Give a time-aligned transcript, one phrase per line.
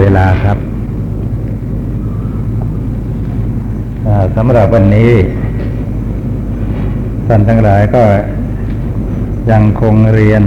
[0.00, 0.58] เวลาครับ
[4.36, 5.12] สำหรับวันนี้
[7.26, 8.02] ท่านทั้งหลายก็
[9.50, 10.42] ยังคงเรียน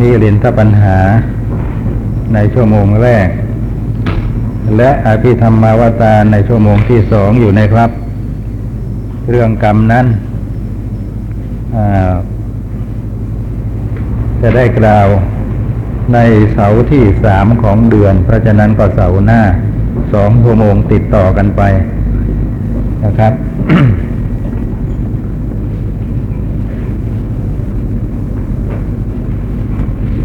[0.00, 0.98] นิรินทปัญหา
[2.34, 3.28] ในชั่วโมงแรก
[4.76, 7.90] และอภิธรรมาวตารในชั่วโมงที่สองอยู่นะครับ
[9.30, 10.06] เรื่องกรรมนั้น
[14.40, 15.08] จะได้กล่าว
[16.14, 16.18] ใน
[16.52, 19.40] เสาร์ที่สามของเดือน เพราะฉะนั้นก็เสาร์หน้า
[20.12, 21.62] สองชั่วโมงติดต่อกันไป
[23.04, 23.32] นะครับ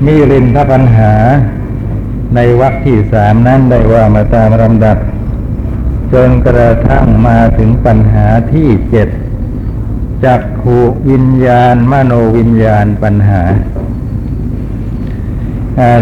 [0.06, 1.14] มีรินทปัญหา
[2.36, 4.98] ในวรรคที่สามนั้นได้ว่ามาตามลำดับ
[6.14, 9.10] จนกระทั่งมาถึงปัญหาที่เจ็ด
[10.26, 10.78] จักขู
[11.10, 13.42] วิญญาณ มโนวิญญาณปัญหา
[13.76, 13.77] อ่า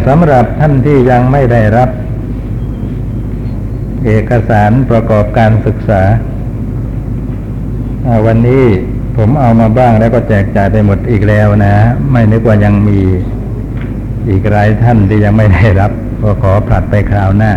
[0.08, 1.90] สำหรับท่านที่ยังไม่ได้รับ
[4.06, 6.02] เอกสารประกอบการศึกษา
[8.26, 8.64] วันนี้
[9.18, 11.76] ผมเอามาบ้างแล้วก็แจกจ่ายไปหมดอีกแล้วนะ
[12.12, 13.00] ไม่นึกว่ายังมี
[14.30, 17.52] อีกหลายท่านที่ยังไม่ได้รับ ก็ขอผลัดไปคราวหน้า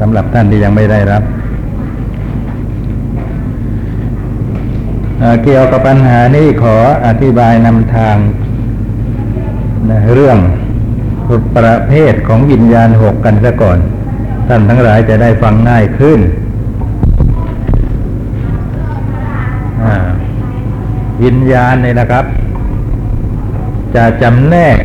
[0.00, 1.22] สำหรับท่านที่ยังไม่ได้รับ
[5.18, 6.76] เเกี่ยวกับปัญหานี้ขอ
[7.06, 8.16] อธิบายนำทาง
[9.90, 10.38] นะเรื่อง
[11.56, 13.78] ประเภทของวิญญาณหกกันซะก่อน
[14.48, 16.20] ท่านทั้งหลายจะได้ฟังง่ายขึ้น
[21.24, 22.24] วิญญาณเนี่ยนะครับ
[23.94, 24.78] จะจำแนก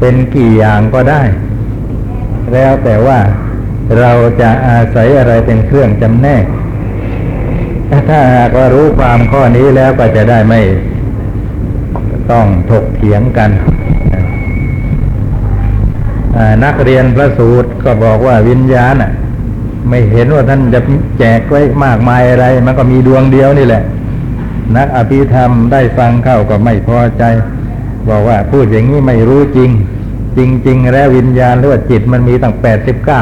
[0.00, 1.22] เป็นกี่อย่างก็ได้
[2.52, 3.18] แล้วแต่ว่า
[3.98, 6.44] เราจะอาศัยอะไรเป็นเครื่องจำแนก
[8.08, 10.60] ถ้าหากว่ารู้ความข้อนี้แล้วก็จะได้ไม่
[12.30, 13.50] ต้องถกเถียงกัน
[16.64, 19.10] นักเรียนพระสูตรก็บอกว่าวิญญาณน่ะ
[19.88, 20.80] ไม่เห็นว่าท่านจะ
[21.18, 23.82] แจกไว้มากมายอะไร มันก็มีดวงเดียวนี่แหละ
[24.76, 27.22] นักอภิธรรมได้ฟังเข้าก็ไม่พอใจ
[28.08, 29.70] บอกว่าพูดอย่างนี้ไม่รู้จริง
[30.36, 33.20] จริง ๆ แล้ววิญญาณหรือว่าจิตมันมีตั้งแปดสิบเก้า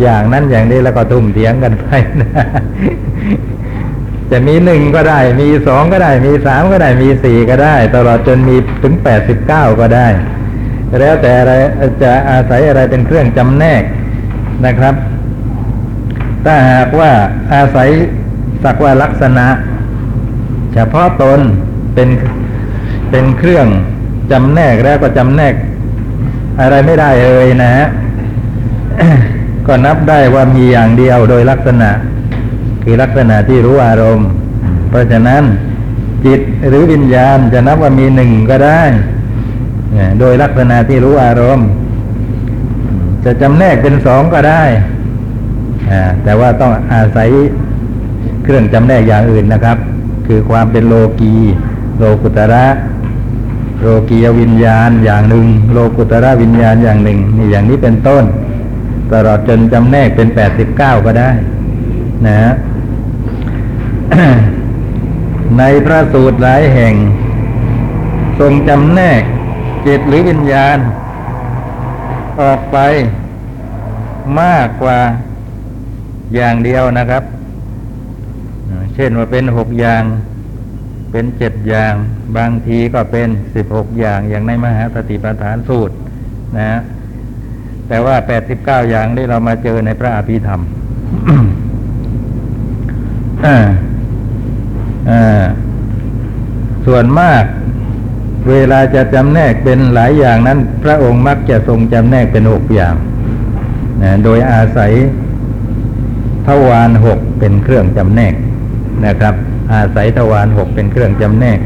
[0.00, 1.86] อย่างนั้นอย่างนี้แล้วก็ทุ่มเถียงกันไป
[2.20, 2.30] นะ
[4.30, 10.06] จะมีหนึ่งก็ได้ มีสองก็ได้ มีสามก็ได้ มีสี่ก็ได้ ตลอดจนมีถึงแปดสิบเก้าก็ได้
[11.00, 11.52] แล้วแต่อะไร
[12.02, 13.82] จะอาศัยอะไรเป็นเครื่องจำแนก
[14.66, 14.94] นะครับ
[16.44, 17.12] ถ้าหากว่า
[17.54, 17.88] อาศัย
[18.62, 19.46] สักว่าลักษณะ
[20.74, 21.40] เฉพาะตน
[21.94, 22.08] เป็น
[23.10, 23.66] เป็นเครื่อง
[24.30, 25.54] จำแนกแล้วก็จำแนก
[26.60, 27.86] อะไรไม่ได้เลยนะฮะ
[29.66, 31.90] ก็นับได้ว่ามีอย่างเดียวโดยลักษณะ
[32.82, 34.28] คือลักษณะที่รู้อารมณ์
[34.88, 35.42] เพราะฉะนั้น
[36.24, 38.80] จิตหรือวิญญาณจะนับว่ามีหนึ่งก็ได้
[40.20, 41.68] โดยลักษณะที่รู้อารมณ์
[43.24, 44.62] จะจำแนกเป็นสองก็ได้
[46.22, 47.28] แต่ว่าต้องอาศัย
[48.42, 49.76] เครื่องจำแนกอย่างอื่นนะครับ
[50.26, 51.34] คือความเป็นโลกี
[51.98, 52.66] โลกุตระ
[53.80, 58.24] โลกียวิญญาณอย่างหนึ่ง โลกุตระวิญญาณอย่างหนึ่งนี่อย่างนี้เป็นต้น
[59.12, 61.30] ตลอดจนจำแนกเป็นแปดสิบเก้าก็ได้
[62.26, 62.52] นะฮะ
[65.58, 66.94] ในพระสูตรหลายแห่ง
[68.38, 69.22] ทรงจำแนก
[69.86, 70.78] จิตหรือวิญญาณ
[72.40, 72.78] ออกไป
[74.40, 74.98] มากกว่า
[76.34, 77.22] อย่างเดียวนะครับ
[78.94, 80.02] เช่นว่าเป็นหกอย่าง
[81.12, 81.94] เป็นเจ็ดอย่าง
[82.36, 85.94] บางทีก็เป็นสิบหกอย่างอย่างในมหาสติปัฏฐานสูตร
[86.56, 86.80] นะฮะ
[87.88, 90.60] แต่ว่าแปดสิบเก้าอย่างที่เรามาเจอในพระอภิธรรม
[93.46, 93.56] อ่า
[95.10, 95.44] อ่า
[96.86, 97.44] ส่วนมาก
[98.50, 102.94] เวลาจะจำแนกเป็นหลายอย่างนั้น พระองค์มักจะทรงจำแนกเป็นหกอย่าง
[104.02, 104.92] นะโดยอาศัย
[106.46, 108.34] ทวารหกเป็นเครื่องจำแนก
[109.06, 109.34] นะครับ
[109.72, 111.58] อาศัยทวารหกเป็นเครื่องจำแนก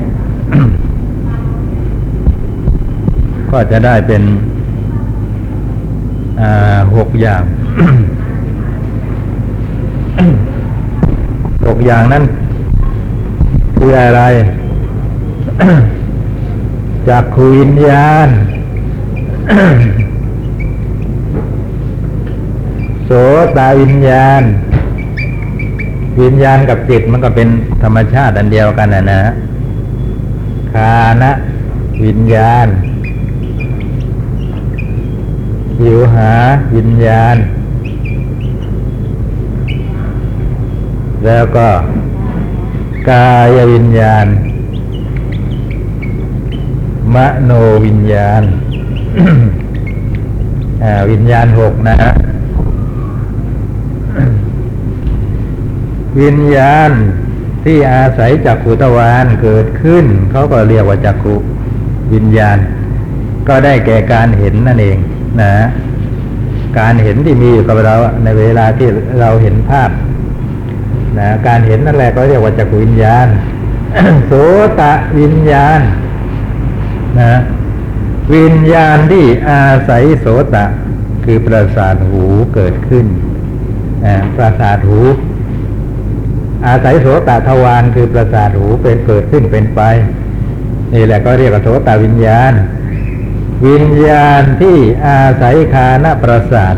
[3.51, 4.23] ก็จะได้เป็น
[6.97, 7.43] หกอย่าง
[11.67, 12.25] หกอย่างนั้น
[13.79, 14.23] คืออะไร
[17.09, 18.29] จากขูวิญญาณ
[23.05, 23.11] โส
[23.57, 24.43] ตาวิญญาณ
[26.23, 27.49] วิญญาณกับจิตมันก็เป็น
[27.83, 29.23] ธรรมชาติอันเดียวกันนะนะ
[30.73, 31.33] คานะ
[32.05, 32.67] วิญญาณ
[35.81, 36.33] หิวหา
[36.75, 37.37] วิญญาณ
[41.25, 41.69] แล้วก็
[43.11, 44.27] กายวิญญาณ
[47.15, 47.53] มโน
[47.87, 48.43] วิญญาณ
[50.83, 52.13] อ่าวิญญาณหกนะฮะ
[56.21, 56.91] วิญญาณ
[57.65, 61.35] ที่อาศัยจักขุทวารเกิดขึ้น เขาก็เรียกว่าจักขุ
[62.13, 62.59] วิญญาณ
[63.49, 64.97] ก็ได้แก่การเห็นนั่นเอง
[65.41, 65.53] นะ
[66.79, 67.95] การเห็นที่มีอยู่กับเรา
[68.25, 68.89] ในเวลาที่
[69.21, 69.91] เราเห็นภาพ
[71.19, 73.27] นะการเห็นนั่นแหละก็เรียกว่าจักขุวิญญาณ
[74.27, 74.33] โส
[74.81, 75.81] ตะวิญญาณ
[77.21, 77.35] นะ
[78.35, 80.65] วิญญาณที่อาศัยโสตะ
[81.25, 82.25] คือประสาทหู
[82.55, 83.07] เกิดขึ้น
[84.05, 85.01] นะประสาทหู
[86.67, 89.81] อาศัยโสตะทวารคือประสาทหูเป็นเกิดขึ้นเป็นไป
[90.95, 92.53] นี่แหละก็เรียกว่าโสตวิญญาณ
[93.67, 94.77] วิญญาณที่
[95.07, 96.75] อาศัยคานประสาท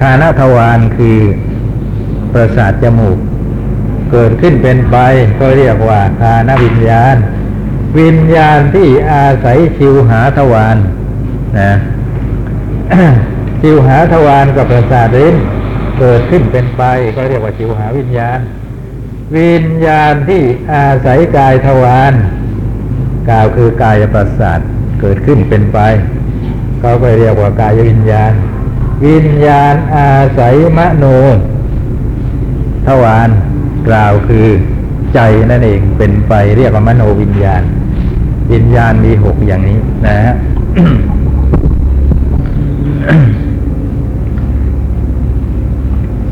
[0.00, 1.18] คานทวารคือ
[2.32, 3.18] ประสาทจมูก
[4.10, 4.96] เกิดขึ้นเป็นไป
[5.40, 7.16] ก็เรียกว่าคานวิญญาณ
[7.98, 10.76] วิญญาณที่อาศัยชิวหาทวาร
[11.60, 11.72] นะ
[13.60, 15.34] ชิวหาทวารกับประสาทลิ้น
[15.98, 16.82] เกิดขึ้นเป็นไป
[17.16, 18.38] ก็เรียกว่าชิวหาวิญญาณ
[19.36, 20.42] วิญญาณที่
[20.72, 22.12] อาศัยกายทวาร
[23.28, 24.60] กล่าวคือกายประสาท
[25.00, 25.78] เกิดขึ้นเป็นไป
[26.80, 28.32] เขาก็เรียกว่ากายวิญญาณ
[29.06, 31.04] วิญญาณอาศัยมโน
[32.86, 33.28] ทวาร
[33.88, 34.46] กล่าวคือ
[35.14, 35.20] ใจ
[35.50, 37.62] นั่นเองเป็นไปเรียกว่ามโนวิญญาณ
[38.52, 40.34] วิญญาณมีหกอย่างนี้นะฮะ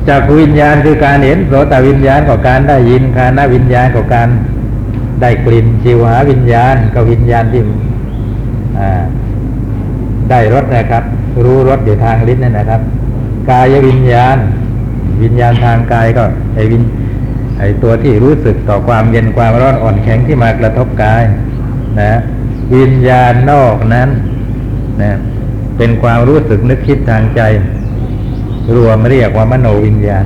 [0.08, 4.28] จากวิญญาณคือการเห็นโสตวิญญาณกับการได้ยินคานวิญญาณกับการ
[5.20, 7.62] ได้กลิ่นจิวหาวิญญาณกับวิญญาณที่
[10.30, 11.04] ได้รสนะครับ
[11.44, 12.80] รู้รสอยู่ทางลิ้นนั่นนะครับ
[13.50, 14.36] กายวิญญาณ
[15.22, 16.24] วิญญาณทางกายก็
[16.54, 16.82] ไอวิญ
[17.58, 21.22] ไอตัวที่รู้สึกต่อความเย็นความร้อนอ่อนแข็งที่มากระทบกาย
[22.00, 22.12] นะ
[22.74, 24.08] วิญญาณนอกนั้น
[25.02, 25.12] นะ
[25.76, 27.40] เป็นความรู้สึกนึกคิดทางใจ
[28.76, 30.24] รวมเรียกว่ามโนวิญญาณ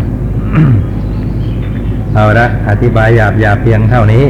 [2.15, 4.25] เอาละอธิบายหยาบหยาบเพียงเท่านี้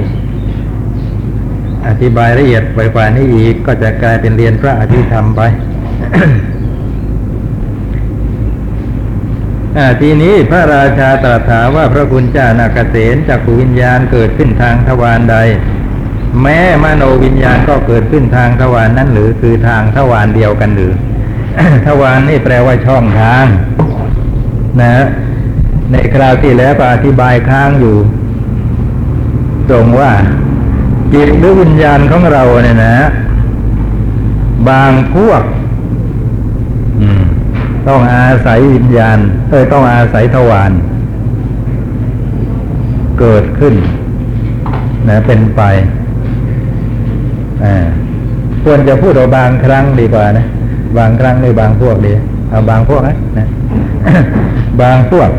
[1.88, 5.40] อธิบายละเอียดไปกว่านี้อีกก็จะกลายเป็นเรียนพระอภิธรรมไป
[10.00, 15.36] ทีนี้พระราชาตรัสถามว่าพระคุณเจ้านาคเษนจากขูวิญญาณเกิดขึ้นทางทวารใด
[16.42, 20.92] แม้มโนวิญญาณก็เกิดขึ้นทางทวารนนั้นหรือคือทางทวารเดียวกันหรือ
[21.86, 23.44] ทวารนี่แปลว่าช่องทาง
[24.80, 25.04] นะ
[25.92, 27.96] ในคราวที่แล้วก็อธิบายค้างอยู่
[29.70, 30.12] ตรงว่า
[31.14, 32.96] จิตหรือวิญญาณของเราเนี่ยนะ
[34.68, 35.42] บางพวก
[37.88, 39.18] ต้องอาศัยวิญญาณ
[39.48, 40.72] เอ้ยต้องอาศัยทวาร
[43.20, 43.74] เกิดขึ้น
[45.08, 45.62] นะเป็นไป
[48.64, 50.46] ควรจะพูดเอาบางครั้งดีกว่านะ
[50.98, 52.12] บางครั้งหรือบางพวกดี
[52.50, 53.46] เอาบางพวกนะนะ
[54.82, 55.30] บางพวก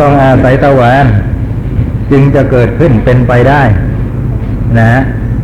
[0.00, 1.04] ต้องอาศัยทวาร
[2.10, 3.62] จึงจะเกิดขึ้นเป็นไปได้
[4.78, 4.90] นะ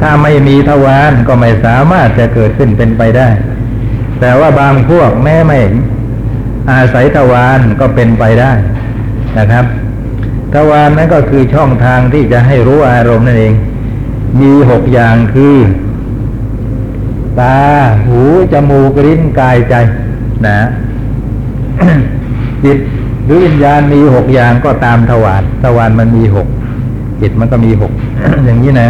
[0.01, 3.29] ถ้าไม่มีทวารก็ไม่สามารถจะเกิดขึ้นเป็นไปได้
[4.21, 5.59] แต่ว่าบางพวกแม้ไม่
[6.71, 8.53] อาศัยทวารก็เป็นไปได้
[9.39, 9.65] นะครับ
[10.55, 13.55] ทวารนั้นก็คือช่องทางที่จะให้รู้อารมณ์นั่นเอง
[14.41, 15.57] มีหกอย่างคือ
[17.41, 17.57] ตา
[18.07, 18.21] หู
[18.53, 19.75] จมูก ลิ้น กาย ใจ
[20.47, 20.59] นะ
[22.65, 22.79] จิต
[23.27, 26.47] หรือวิญญาณมีหกอย่างก็ตามทวารทวารมันมีหก
[27.21, 27.93] จิตมันก็มีหก
[28.45, 28.89] อย่างนี้นะ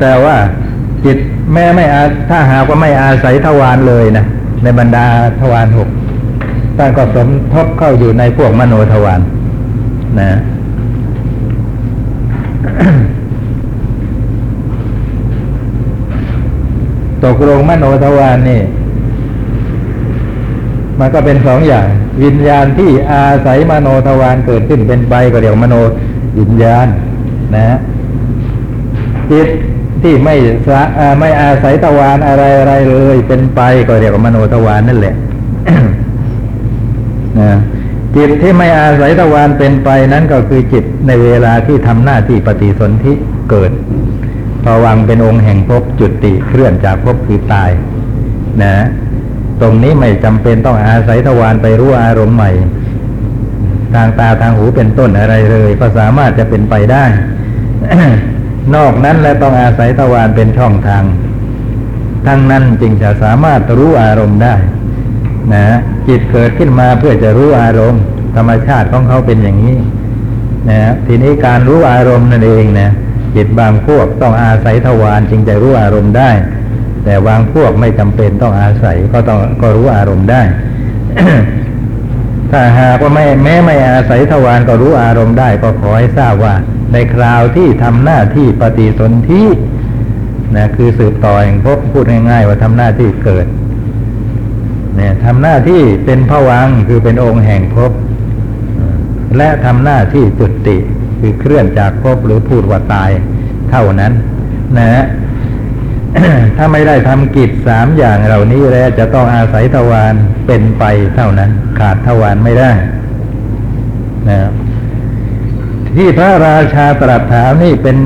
[0.00, 0.36] แต่ว่า
[1.04, 1.18] จิต
[1.52, 4.24] แม้ไม่อาถ้าหากว่าไม่อาศัยทวารเลยนะ
[4.62, 5.06] ในบรรดา
[5.40, 5.88] ทวารหก
[6.78, 9.20] ท่านก็สมทบเข้าอยู่ในพวกมโนทวาร
[10.20, 10.30] นะ
[17.24, 18.60] ตกลงมโนทวารนี่
[21.00, 21.86] มันก็เป็นสองอย่าง
[22.22, 25.74] วิญญาณที่อาศัยมโนทวารเกิดขึ้นเป็นไปก็เรียกมโน
[26.38, 26.86] วิญญาณ
[27.54, 27.78] นะ
[29.30, 29.48] จิต
[30.02, 30.34] ที่ไม่
[30.68, 30.80] สะ
[31.20, 35.14] ไม่อาศัยทวารอะไรอะไรเลย เป็นไปก็เรียกว่ามโนทวารนั่นแหละ
[37.40, 37.52] นะ
[38.16, 43.12] จิตที่ไม่อาศัยทวารเป็นไปนั้นก็คือจิตในเวลาที่ทำหน้าที่ปฏิสนธิ
[43.50, 43.72] เกิด
[44.64, 47.70] ภวังเป็นองค์แห่งภพจุติเคลื่อนจากภพคือตาย
[48.62, 48.74] นะ
[49.60, 52.50] ตรงนี้ไม่จำเป็นต้องอาศัยทวารไปรู้อารมณ์ใหม่
[53.94, 57.04] ทางตาทางหูเป็นต้นอะไรเลย ก็สามารถจะเป็นไปได้
[58.74, 61.04] นอกนั้นและต้องอาศัยทวารเป็นช่องทาง
[62.26, 64.54] ทั้งนั้นจึงจะสามารถรู้อารมณ์ได้
[65.52, 65.64] นะ
[66.08, 68.02] จิตเกิดขึ้นมาเพื่อจะรู้อารมณ์
[68.36, 69.76] ธรรมชาติของเขาเป็นอย่างนี้
[70.70, 72.90] นะทีนี้การรู้อารมณ์นั่นเองนะ
[73.36, 76.30] จิตบางพวกต้องอาศัยทวารจึงจะรู้อารมณ์ได้
[77.04, 80.42] แต่บางพวกไม่จำเป็นต้องอาศัยก็ต้องก็รู้อารมณ์ได้
[82.50, 86.54] ถ้าหากว่าไม่แม้ไม่อาศัยทวารก็รู้อารมณ์ได้ ก็ขอให้ทราบว่า
[86.92, 89.44] ในคราวที่ทำหน้าที่ปฏิสนธิ
[90.56, 93.46] นะคือสืบต่อแห่งภพพูดง่ายๆว่าทำหน้าที่เกิด
[94.96, 97.92] เนี่ยทำหน้าที่เป็นผวังคือเป็นองค์แห่งภพ
[99.36, 100.76] และทำหน้าที่จุติ
[101.20, 103.10] คือเคลื่อนจากภพหรือพูดว่าตาย
[103.70, 104.12] เท่านั้น
[104.78, 105.04] นะฮะ
[106.56, 110.14] ถ้าไม่ได้ทำกิจสามอย่างเหล่านี้แล้วจะต้องอาศัยทวาร
[110.46, 110.84] เป็นไป
[111.16, 112.70] เท่านั้น ขาดทวารไม่ได้
[114.28, 114.52] นะครับ
[115.96, 117.96] ที่พระราชาตรัสถามนี่เป็น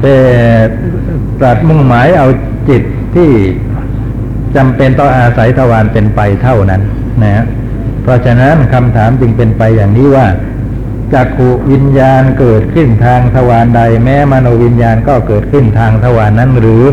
[0.00, 0.20] เป็น
[1.40, 2.28] ตรัสมุ่งหมายเอา
[2.68, 2.82] จิต
[3.14, 3.30] ที่
[4.56, 6.82] จำเป็นต้องอาศัยทวารเป็นไปเท่านั้น
[7.22, 7.44] นะฮะ
[8.02, 10.26] เพราะฉะนั้นคำถามจึงเป็นไปอย่างนี้ว่า
[11.12, 16.84] จักขุวิญญาณเกิดขึ้นทางทวารใด แม้มโนวิญญาณก็เกิดขึ้นทางทวารนั้นหรือ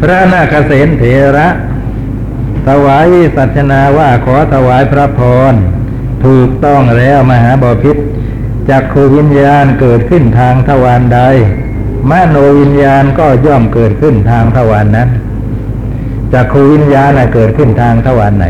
[0.00, 1.04] พระนาคเษนเถ
[1.36, 1.48] ระ
[2.66, 5.20] ถวายสัชนาว่าขอถวายพระพ
[5.52, 5.54] ร
[6.24, 7.96] ถูกต้องแล้วมหาบาพิษ
[8.70, 11.20] จักขูวิญญาณเกิดขึ้นทางทวารใด
[12.10, 15.08] มโนวิญญาณก็ย่อมเกิดขึ้นทางทวารนนั้น
[16.32, 18.46] จักขูวิญญาณเกิดขึ้นทางทวารไหน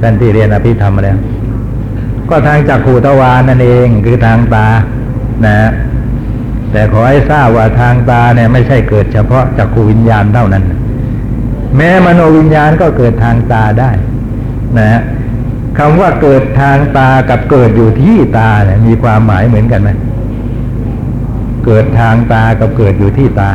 [0.00, 1.18] ท่านที่เรียนอภิธรรมแล้ว
[2.30, 4.66] ก็ทางจักขูทวารนั่นเองคือทางตา
[5.46, 5.70] นะ
[6.72, 10.64] แต่ขอให้ทราบว่าทางตาเนี่ยไม่ใช่เกิดเฉพาะจักขูวิญญาณเท่านั้น
[11.76, 13.90] แม้มโนวิญญาณก็เกิดทางตาได้
[14.78, 15.00] นะ
[15.78, 19.90] คำว่าเกิดทางตากับเกิดอยู่ที่ตาเนี่ยมีความหมายเหมือนกันไหม
[21.64, 23.50] เกิดทางตากับเกิดอยู่ที่ตา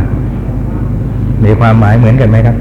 [1.44, 2.56] มีความหมายเหมือนกันไหมครับ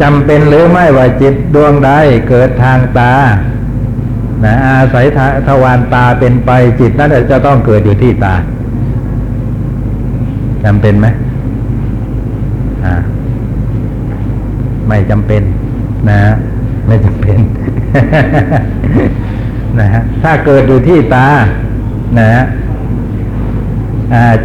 [0.00, 1.90] จำเป็นหรือไม่ว่าจิตดวงใด
[2.28, 3.12] เกิดทางตา
[4.44, 6.50] นะอาศัยททวารตาเป็นไป
[6.80, 8.34] จิตนั้นจะต้องเกิดอยู่ที่ตา
[10.64, 11.06] จำเป็นไหม
[12.84, 12.94] อ่า
[14.88, 15.42] ไม่จำเป็น
[16.08, 16.18] นะ
[16.86, 17.38] ไม่จำเป็น
[19.80, 21.26] นะฮะถ้าเกิดอยู่ที่ตา
[22.18, 22.44] นะฮะ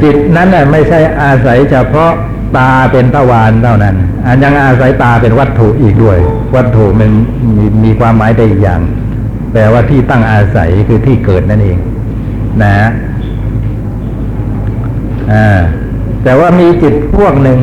[0.02, 2.12] จิตนั้นน่ไม่ใช่อาศัยเฉพาะ
[2.58, 3.96] ตาเป็นตะวานเท่านั้น
[4.44, 6.18] ยังอาศัยตาเป็นวัตถุอีกด้วย
[6.56, 7.10] วัตถุมัน
[7.58, 8.82] มีมีความหมายได้อีกอย่าง
[9.52, 11.78] แปลว่าที่ตั้งอาศัยคือที่เกิดนั่นเอง
[12.64, 12.90] นะฮะ
[16.24, 17.60] แต่ว่ามีจิตพวกหนึ่ง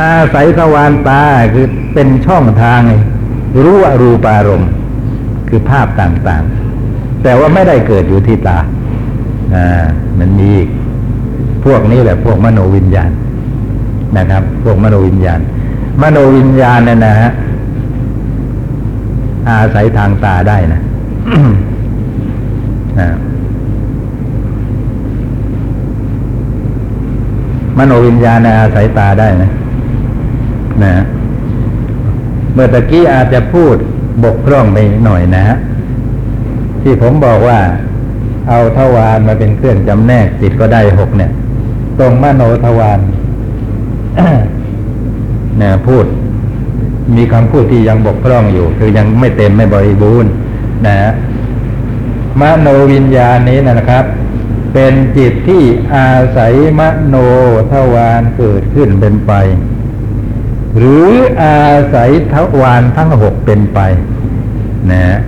[0.00, 1.22] อาศัยทวารตา
[1.54, 2.80] คือเป็นช่องทาง
[3.64, 4.70] รู้อรูปารมณ์
[5.54, 8.58] คือภาพต่างๆ แต่ว่าไม่ได้เกิดอยู่ที่ตา
[9.54, 9.84] อ่า
[10.18, 10.68] มันมีอีก
[11.64, 13.10] พวกนี้แหละพวกมโนวิญญาณ
[14.18, 15.40] นะครับ พวกมโนวิญญาณ
[16.02, 17.30] มโนวิญญาณเนี่ยนะฮะ
[19.48, 20.80] อาศัยทางตาได้นะ
[27.78, 29.48] มโนวิญญาณอาศัยตาได้นะ
[30.84, 30.94] นะ
[32.54, 33.76] เมื่อตะกี้อาจจะพูด
[34.24, 35.56] บกพร่องไปหน่อยนะฮะ
[36.82, 37.58] ที่ผมบอกว่า
[38.48, 41.30] เอาทวารมาเป็นเครื่องจำแนกจิตก็ได้หกเนี่ย
[41.98, 43.00] ตรงมโนทวาร
[45.58, 46.04] เนี่ยพูด
[47.16, 50.30] มีคำพูดที่ยังบกพร่องอยู่ คือยังไม่เต็มไม่บริบูรณ์
[50.86, 51.10] นะฮะ
[52.40, 54.04] มโนวิญญาณนี้นะครับ
[54.72, 55.62] เป็นจิตที่
[55.94, 57.16] อาศัยมโน
[57.72, 59.32] ทวารเกิดขึ้นเป็นไป
[60.78, 61.08] หรือ
[61.42, 61.62] อา
[61.94, 63.80] ศัยทวารทั้งหกเป็นไป
[64.90, 65.18] นะ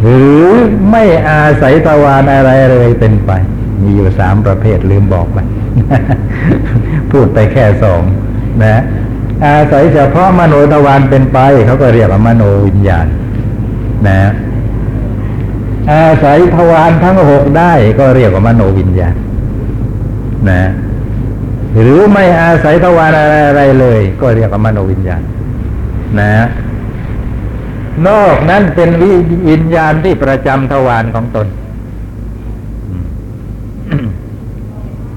[0.00, 0.42] หรือ
[0.90, 3.30] ไม่อาศัยทวารอะไรเลยเป็นไป
[3.82, 5.38] มีอยู่สามประเภทลืมบอกไป
[7.10, 8.02] พูดไปแค่สอง
[8.62, 8.82] นะ
[9.46, 13.06] อาศัยเฉพาะมโนทวารเป็นไปเขาก็เรียกว่ามโนวิญญาณ
[14.08, 14.18] นะ
[15.92, 19.14] อาศัยทวารทั้งหกได้ก็เรียกว่ามโนวิญญาณ
[20.50, 20.62] นะ
[21.80, 23.16] หรือไม่อาศัยทวาร
[23.46, 25.22] อะไรเลย ก็เรียกว่ามโนวิญญาณ
[26.20, 26.32] นะ
[28.08, 29.10] นอกนั้นเป็นวิ
[29.48, 31.46] วญญาณที่ประจำทวารของตน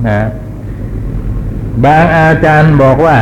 [0.08, 0.20] นะ
[1.86, 3.18] บางอาจารย์บอกว่า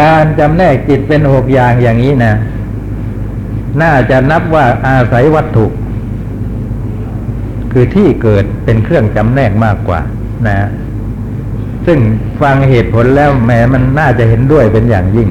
[0.00, 2.34] การจำแนกจิตเป็นหกอย่างอย่างนี้นะ
[3.82, 5.66] น่าจะนับว่าอาศัยวัตถุ
[7.72, 10.00] คือที่เกิดเป็นเครื่องจำแนกมากกว่า
[10.46, 10.68] นะ
[11.88, 12.00] ซึ่ง
[12.42, 15.28] ฟังเหตุผลแล้วแหมมันน่าจะเห็นด้วยเป็นอย่างยิ่ง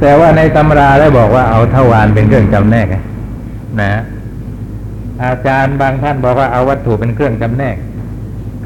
[0.00, 2.86] แต่ว่าในตำราได้บอกว่าเอาทวารเป็นเครื่องจำแนก
[3.82, 3.92] นะ
[5.24, 7.76] อาจารย์บางท่านบอกว่าเอาวัตถุเป็นเครื่องจำแนก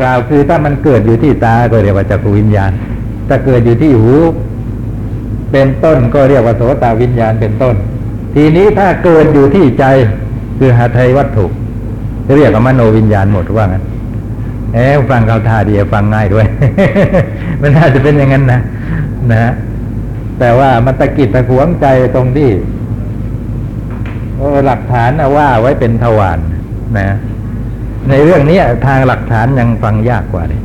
[0.01, 2.73] กล่าวคือถ้ามันเกิดอยู่ที่ตาก็เรียกว่าจักรวิญญาณ
[3.29, 4.15] ถ้าเกิดอยู่ที่หู
[5.53, 7.75] เป็นต้นก็เรียกว่าโสตวิญญาณเป็นต้น
[8.35, 9.85] ทีนี้ถ้าเกิดอยู่ที่ใจ
[10.59, 11.47] คือหาไทยวัตถุ
[12.37, 13.85] เรียกว่ามโนวิญญาณหมดว่างั้น
[14.75, 16.47] เอ๊ฟังเขาท่าดีฟังง่ายด้วย
[17.61, 18.61] มันน่าจะเป็นอย่างนั้นนะ
[19.33, 19.53] นะ
[20.39, 22.51] แต่ว่ามันตะกิดตะขวงใจตรงที่
[24.67, 26.39] หลักฐานว่าไว้เป็นทวาร
[26.99, 27.09] นะ
[28.11, 30.61] ในเรื่องนี้ทางหลักฐานยังฟังยากกว่าเลย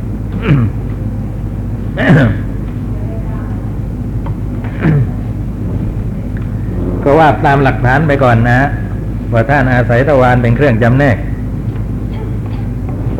[7.02, 8.58] ก็ว่าตามหลักฐานไปก่อนนะ
[9.32, 11.16] ว่าท่านอาศัยทวารเป็นเครื่องจำแนก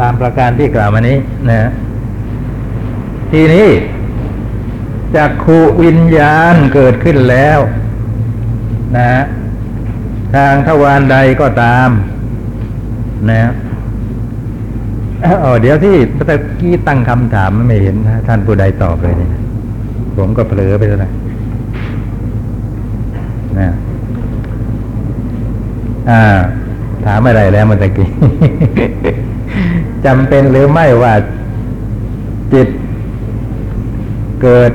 [0.01, 1.17] ตามประการที่กล่าวมานี้
[1.51, 1.71] นะ
[3.33, 3.69] ทีนี้
[5.17, 7.59] จากขูวิญญาณเกิดขึ้นแล้ว
[8.97, 9.09] นะ
[10.35, 11.89] ทางทวารใดก็ตาม
[13.31, 13.43] นะ
[15.45, 15.97] อ๋อเดี๋ยวที่
[16.29, 17.97] ตะกี้ตั้งคำถามไม่เห็น
[18.29, 19.29] ท่านผู้ใดตอบเลยนี่
[20.17, 21.13] ผมก็เผลอไปแล้วนะ
[23.59, 23.69] นะ
[26.11, 26.23] อ่า
[27.07, 28.09] ถามอะไรแล้วเมื่อกี้
[30.07, 31.15] จำเป็นหรือไม่ว่า
[32.55, 32.69] จิต
[34.43, 34.73] เกิด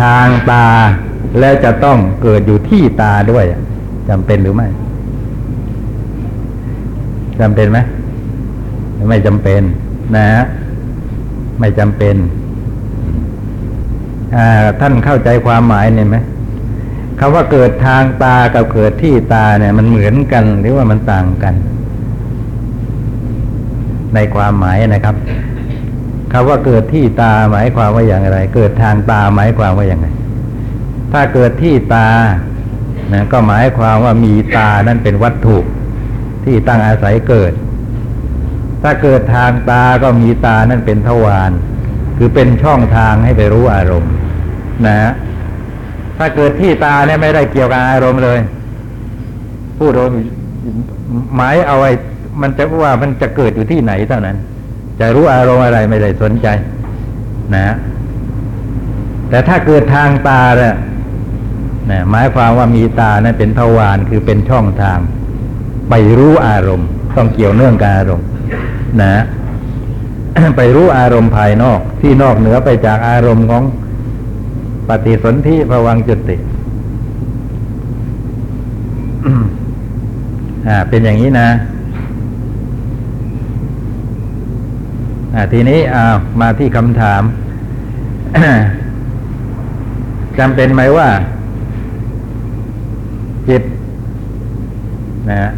[0.00, 0.66] ทางตา
[1.40, 3.44] แล้วจะต้องเกิดอยู่ที่ตาด้วย
[4.08, 4.68] จำเป็นหรือไม่
[7.40, 7.78] จำเป็นไหม
[9.08, 9.62] ไม่จำเป็น
[10.16, 10.44] นะฮะ
[11.60, 12.16] ไม่จำเป็น
[14.80, 16.16] ท่านเข้าใจความหมายเนี่ยไหม
[17.18, 21.54] คำว่าเกิดทางตากับเกิดที่ตาเนี่ย มันเหมือนกันหรือว่ามันต่างกัน
[24.16, 25.16] ในความหมายนะครับ
[26.32, 30.08] คำว่าเกิดที่ตาหมายความว่าอย่างไร เกิดทางตาหมายความว่าอย่างไร
[31.12, 32.08] ถ้าเกิดที่ตา
[33.12, 35.58] นะก็หมายความว่ามีตานั่นเป็นวัตถุ
[36.44, 37.52] ที่ตั้งอาศัยเกิด
[38.82, 41.52] ถ้าเกิดทางตาก็มีตานั่นเป็นทวาร
[42.16, 44.12] คือเป็นช่องทางให้ไปรู้อารมณ์
[44.86, 45.12] นะ
[46.18, 48.38] ถ้าเกิดที่ตาเนี่ยไม่ได้เกี่ยวกับอารมณ์เลย
[49.78, 50.08] พูดโดย
[51.36, 51.90] หมายเอาไว้
[52.42, 54.36] มันจะว่ามันจะเกิดอยู่ที่ไหนเท่านั้น
[55.00, 56.46] จะรู้อารมณ์อะไรไม่ได้สนใจ
[57.54, 57.74] นะ
[59.28, 60.74] แต่ถ้าเกิดทางตาเนี่ย
[61.90, 64.98] นะหมายความว่ามีตานั้นเป็นทวารคือเป็นช่องทาง
[65.90, 68.26] ไปรู้อารมณ์ ต้องเกี่ยวเนื่องกับอารมณ์
[69.02, 69.22] นะ
[70.56, 73.62] ไปรู้อารมณ์ภายนอก ที่นอกเหนือไปจากอารมณ์ของ
[74.88, 76.36] ปฏิสนธิภวังจุติ
[80.68, 81.48] อ่าเป็นอย่างนี้นะ
[85.25, 86.04] อ่า ทีนี้อา
[86.40, 87.22] มาที่คำถาม
[90.38, 91.08] จำเป็นไหมว่า
[93.48, 93.62] จิต
[95.30, 95.50] นะ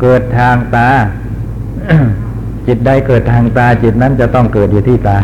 [0.00, 0.88] เกิดทางตา
[2.66, 5.18] จิตใดเกิดทางตา จิตนั้นจะต้องเกิดอยู่ที่ตา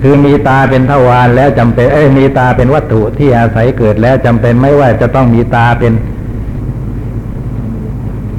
[0.00, 5.92] คือมีตาเป็นทวารแล้วจำเป็น เอ้ยมีตาเป็นวัตถุที่อาศัยเกิดแล้วจำเป็นไม่ว่าจะต้องมีตาเป็น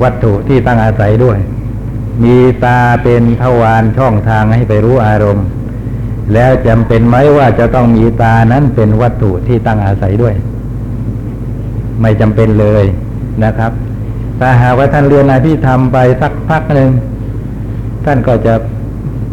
[0.04, 1.38] วัตถุที่ตั้งอาศัยด้วย
[2.24, 5.48] มีตาเป็นทวารช่องทางให้ไปรู้อารมณ์
[6.34, 10.36] แล้วจำเป็นไหมว่าจะต้องมีตานั้นเป็นวัตถุที่ตั้งอาศัยด้วย
[12.02, 12.84] ไม่จำเป็นเลย
[13.44, 13.72] นะครับ
[14.40, 16.90] ถ้าหากว่าท่านเรียนอภิธรรมไปสักพักหนึ่ง
[18.06, 18.54] ท่านก็จะ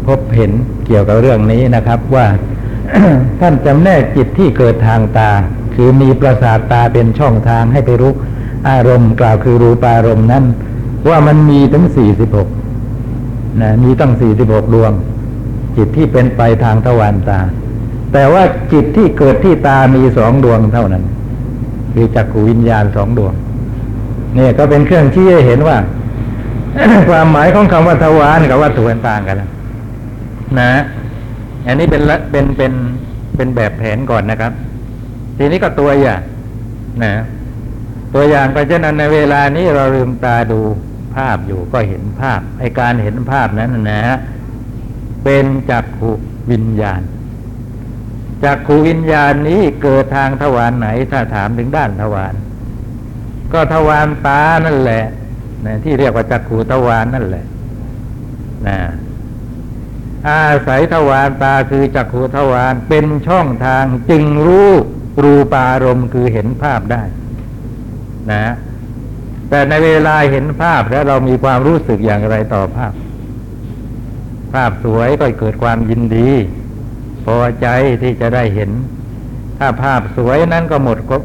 [0.07, 0.53] พบเห็น
[0.87, 2.27] เกี่ยวกับเรื่องนี้นะครับ ว่า
[3.41, 5.31] ท่านจำแนกจิตที่เกิดทางตา
[5.75, 8.13] คือมีประสาทตาเป็นช่องทางให้ไปรู้
[8.69, 10.45] อารมณ์กล่าวคือรูปารมณ์นั้น
[11.09, 12.49] ว่ามันมีถึงสี่สิบหก
[13.63, 14.93] นะมีตั้งสี่สิบหกดวง
[15.77, 17.41] จิตที่เป็นไปทางทวารตา
[18.13, 21.05] แต่ว่าจิตที่เกิดที่ตามีสองดวงเท่านั้น
[21.95, 23.33] คือจักขูวิญญาณสองดวง
[24.35, 25.77] เนี่ยก็เป็นเครื่องชี้ให้เห็นว่า
[27.09, 29.49] ความหมายของคำว่าทวารกับวัตถุต่างกันนะ
[30.61, 30.73] นะ
[31.67, 32.73] อันนี้เป็นเป็นเป็น
[33.37, 34.53] เป็นแบบแผนก่อนนะครับ
[35.39, 36.21] ทีนี้ก็ตัวอย่าง
[37.05, 37.13] นะ
[38.15, 40.61] ตัวอย่างไปเช่นนั้นในเวลานี้เราลืมตาดู
[41.17, 44.03] ภาพอยู่ก็เห็นภาพไอการเห็นภาพนั้นนะ
[45.25, 46.11] เป็นจักขู
[46.51, 47.03] วิญญาณ
[48.45, 52.35] จักขูวิญญาณนี้เกิดทางทวารไหนถ้าถามถึงด้านทวาร
[53.53, 55.05] ก็ทวารตานั่นแหละ
[55.67, 57.45] นะที่เรียกว่าจักขูทวารนั่นแหละ
[58.67, 58.79] นะ
[60.29, 64.71] อาศัยทวารตาคือจักขูทวารเป็นช่องทางจึงรู้
[65.23, 67.03] รูปารมณ์คือเห็นภาพได้
[68.33, 68.55] นะ
[69.49, 72.93] แต่ในเวลาเห็นภาพแล้วเรามีความรู้สึกอย่างไรต่อภาพ
[74.53, 76.31] ภาพสวยก็เกิดความยินดี
[77.25, 77.67] พอใจ
[78.03, 78.71] ที่จะได้เห็น
[79.59, 81.17] ถ้าภาพสวยนั้นก็หมดก็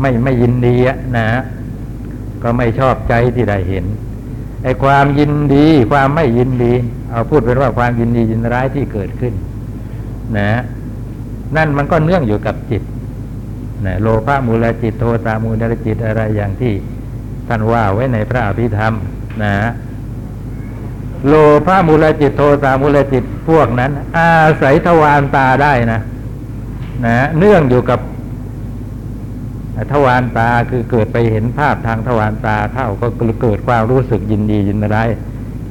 [0.00, 0.76] ไม่ไม่ยินดี
[1.16, 1.28] นะ
[2.42, 3.84] ก็ไม่ชอบใจที่ได้เห็น
[4.62, 6.72] ไอ้ความยินดี ความไม่ยินดี
[7.10, 9.34] เอาพูดเป็นว่าความยินดียินร้ายที่เกิดขึ้น
[10.38, 10.50] นะ
[11.56, 12.82] นั่นมันก็เนื่องอยู่กับจิต
[13.86, 16.72] นะโลภะมูลจิตโทสะมูลจิตอะไรอย่างที่
[17.48, 18.92] ท่านว่าไว้ในพระอภิธรรม
[19.42, 19.54] นะ
[21.28, 21.34] โล
[21.66, 26.00] ภะมูลจิตโทสะมูลจิตพวกนั้น อาศัยทวารตาได้นะ
[27.06, 28.00] นะเนื่องอยู่กับ
[29.92, 33.06] ทวารตาคือเกิดไปเห็นภาพทางทวารตาเข้าก็
[33.42, 35.08] เกิดความรู้สึกยินดียินร้าย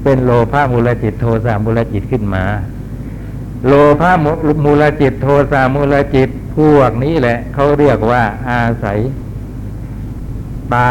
[0.04, 2.44] เป็นโลภะมูลจิตโทสะมูลจิตขึ้นมา
[3.68, 4.12] โลภะ
[4.66, 9.00] มูลจิตโทสะมูลจิต พวกนี้แหละเขาเรียกว่าอาศัย
[10.74, 10.90] ตา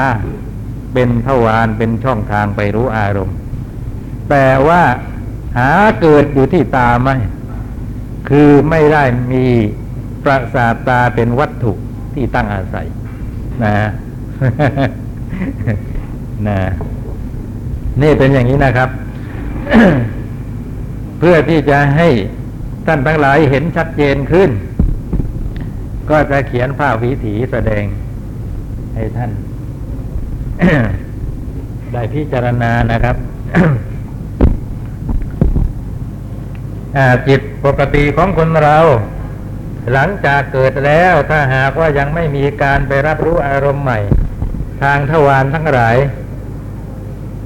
[0.94, 3.36] เป็นทวารเป็นช่องทางไปรู้อารมณ์
[4.30, 4.82] แต่ว่า
[5.58, 5.70] หา
[6.00, 7.10] เกิดอยู่ที่ตาไหม
[8.28, 9.46] คือไม่ได้มี
[10.24, 11.72] ประสาทตาเป็นวัตถุ
[12.14, 12.86] ที่ตั้งอาศัย
[13.64, 13.72] นะ
[16.48, 16.60] นะ
[18.02, 18.88] นี่เป็นอย่างนี้นะครับ
[21.18, 22.08] เพื่อที่จะให้
[22.86, 24.50] ท่านทั้งหลายเห็นชัดเจนขึ้น
[26.10, 27.84] ก็จะเขียนภาพวิถีแสดง
[28.94, 29.30] ให้ท่าน
[31.92, 33.16] ได้พิจารณานะครับ
[37.28, 38.78] จิตปกติของคนเรา
[39.92, 43.98] หลังจากเกิดแล้วถ้าหากว่ายังไม่มีการไปรับรู้อารมณ์ใหม่
[44.82, 45.96] ทางทวารทั้งหลาย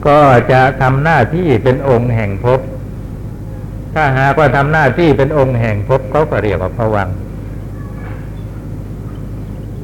[0.07, 0.21] ก็
[0.53, 2.61] จะทำหน้าที่เป็นองค์แห่งภพ
[3.95, 7.09] ถ้าหากว่าทำหน้าที่เป็นองค์แห่งภพเขาก็เรียกว่าภวัง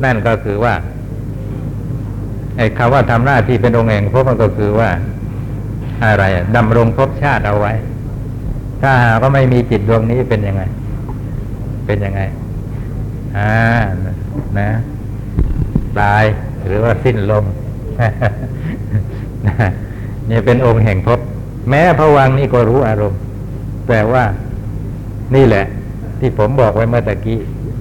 [0.05, 0.75] นั่นก็คือว่า
[2.57, 4.91] ไอ้คำว่าทำหน้าที่เป็นองค์แห่งภพมันก็คือว่า
[6.05, 6.25] อะไร
[6.57, 7.73] ดำรงภพชาติเอาไว้
[8.83, 10.63] ถ้าหากว่าไม่มีจิตดวงนี้เป็นยังไง
[11.87, 12.21] เป็นยังไง
[13.37, 13.53] อ่า
[14.59, 14.71] นะ
[16.01, 16.25] ตาย
[16.67, 17.45] หรือว่าสิ้นลม
[20.31, 21.21] นี่เป็นองค์แห่งภพ
[21.69, 23.21] แม้พวังนี่ก็รู้อารมณ์
[23.89, 24.25] แต่ว่า
[25.35, 25.65] นี่แหละ
[26.21, 27.39] ที่ผมบอกไว้เมื่อตะกี้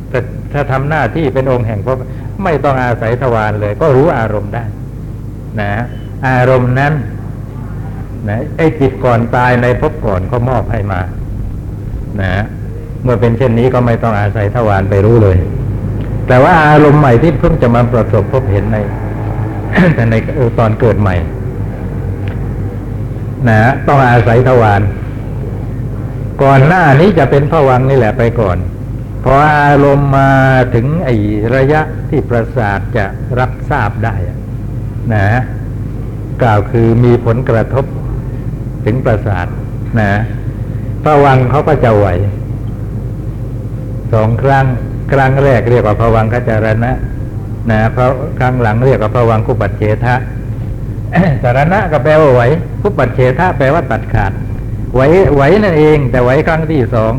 [0.09, 0.19] แต่
[0.53, 1.97] ถ้าทำหน้าที่เป็นองค์แห่งภพ
[2.43, 4.63] ไม่ต้องอาศัยทวารเลย ก็รู้อารมณ์ได้
[5.61, 5.71] นะ
[6.27, 6.93] อารมณ์นั้น
[8.29, 11.01] นะไอ้จิตก่อนตายในภพก่อนก็มอบให้มา
[12.21, 12.43] นะ
[13.03, 15.37] เมื่อเป็นเช่นนี้ก็ไม่ต้องอาศัยทวารไปรู้เลย
[16.27, 18.77] แต่ว่าอารมณ์ใหม่ที่เพิ่งจะมาประสบพบเห็นใน
[19.95, 20.15] แต่ใน
[20.59, 21.15] ตอนเกิดใหม่
[23.49, 24.81] นะ ต้องอาศัยทวาร
[26.43, 28.57] ก่อนหน้านี้จะเป็นผวังนี่แหละไปก่อน
[29.23, 30.31] พออารมณ์มา
[30.73, 31.15] ถึงไอ้
[31.55, 33.05] ระยะที่ประสาทจะ
[33.39, 34.15] รับทราบได้
[35.13, 35.25] นะ
[36.41, 37.85] กล่าวคือมีผลกระทบ
[38.85, 39.47] ถึงประสาท
[39.99, 40.11] นะ
[41.03, 42.07] ผวังเขาก็จะไหว
[44.13, 44.65] สองครั้ง
[45.11, 46.91] ครั้งแรกเรียกว่าผวังขจารณะ
[47.71, 50.15] นะเพราะครั้งหลังเรียกว่าผวังคุปัจเฉทะ
[51.43, 52.41] สารณะก็แปลว่าไหว
[52.81, 54.31] คุปัจเฉทะแปลว่าตัดขาด
[54.93, 55.01] ไหว
[55.35, 57.13] ไหวนั่นเอง แต่ไหวครั้งที่สอง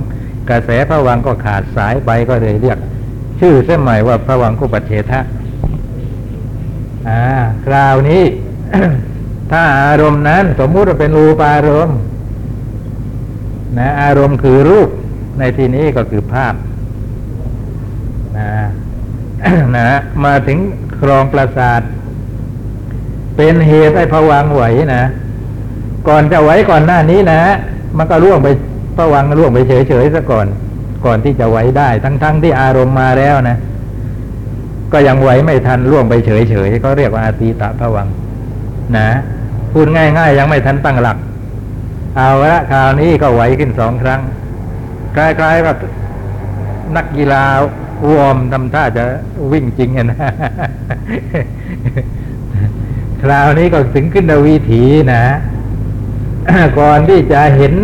[0.51, 2.79] กระแสพระวังก็ขาดสายไปก็เลยเรียก
[3.41, 5.21] ชื่อเส้นใหม่ว่าพระวังคุปัจเฉทะ
[7.09, 7.23] อ่า
[7.67, 8.23] คราวนี้
[9.53, 11.99] ถ้าอารมณ์นั้น สมมุติว่าเป็นรูปอารมณ์
[13.79, 14.89] นะอารมณ์คือรูป
[15.39, 16.55] ในที่นี้ก็คือภาพ
[18.39, 18.51] นะ
[19.77, 20.59] นะมาถึง
[21.01, 21.81] ครองประสาท
[23.37, 24.63] เป็นเหตุให้พวังไหว
[24.95, 25.05] นะ
[26.09, 27.41] ก่อนจะไหวก่อนหน้านี้นะ
[27.97, 28.49] มันก็ล่วงไป
[28.99, 30.47] ระวังล่วงไปเฉยๆซะก่อน
[31.05, 33.59] ก่อนที่จะไหวได้ ทั้งๆทที่อารมณ์มาแล้วนะ
[34.93, 38.09] ก็ยังไหวไม่ทันล่วงไปเฉยๆเขาเรียกว่าอาตีตะผวัง
[38.97, 39.09] นะ
[39.73, 41.19] พูดง่ายๆ ยังไม่ทันตั้งหลัก
[42.17, 44.21] เอาละคราวนี้ก็ไหวขึ้นสองครั้ง
[45.17, 45.77] คล้ายๆกับ
[46.97, 47.43] นักกีฬา
[48.11, 49.05] วอร์มทำท่าจะ
[49.53, 50.19] วิ่งจริงนะ
[53.23, 55.23] คราวนี้ก็ถึงขึ้นวีถีนะ
[56.79, 57.75] ก่อนที่จะเห็น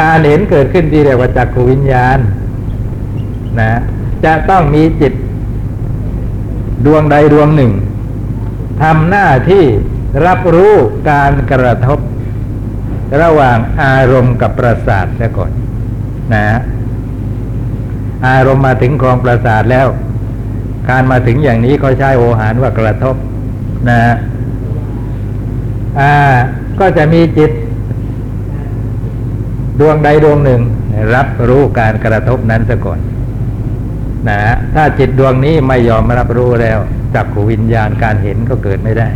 [0.00, 2.18] การเห็นเกิดขึ้นที่เรียกว่าจักขวิญญาณ
[3.60, 3.72] นะ
[4.24, 5.12] จะต้องมีจิต
[6.86, 7.72] ดวงใดดวงหนึ่ง
[8.82, 9.64] ทำหน้าที่
[10.26, 10.74] รับรู้
[11.10, 11.98] การกระทบ
[13.20, 15.50] ระหว่างอารมณ์กับประสาทเสียก่อน
[16.34, 16.46] นะ
[18.28, 19.86] อารมณ์มาถึงคลองประสาทแล้ว
[20.88, 23.16] การมาถึงอย่างนี้เขาใช้โอหารว่ากระทบ
[23.88, 24.00] นะ
[26.00, 26.14] อ่า
[26.80, 27.50] ก็จะมีจิต
[29.82, 30.62] ดวงใดดวงหนึ่ง
[31.14, 32.98] รับรู้การกระทบนั้นซะก่อน
[34.28, 34.40] นะ
[34.74, 36.78] ถ้าจิตดวงนี้ไม่ยอมรับรู้แล้ว
[37.14, 39.08] จักขวิญญาณการเห็นก็เกิดไม่ได้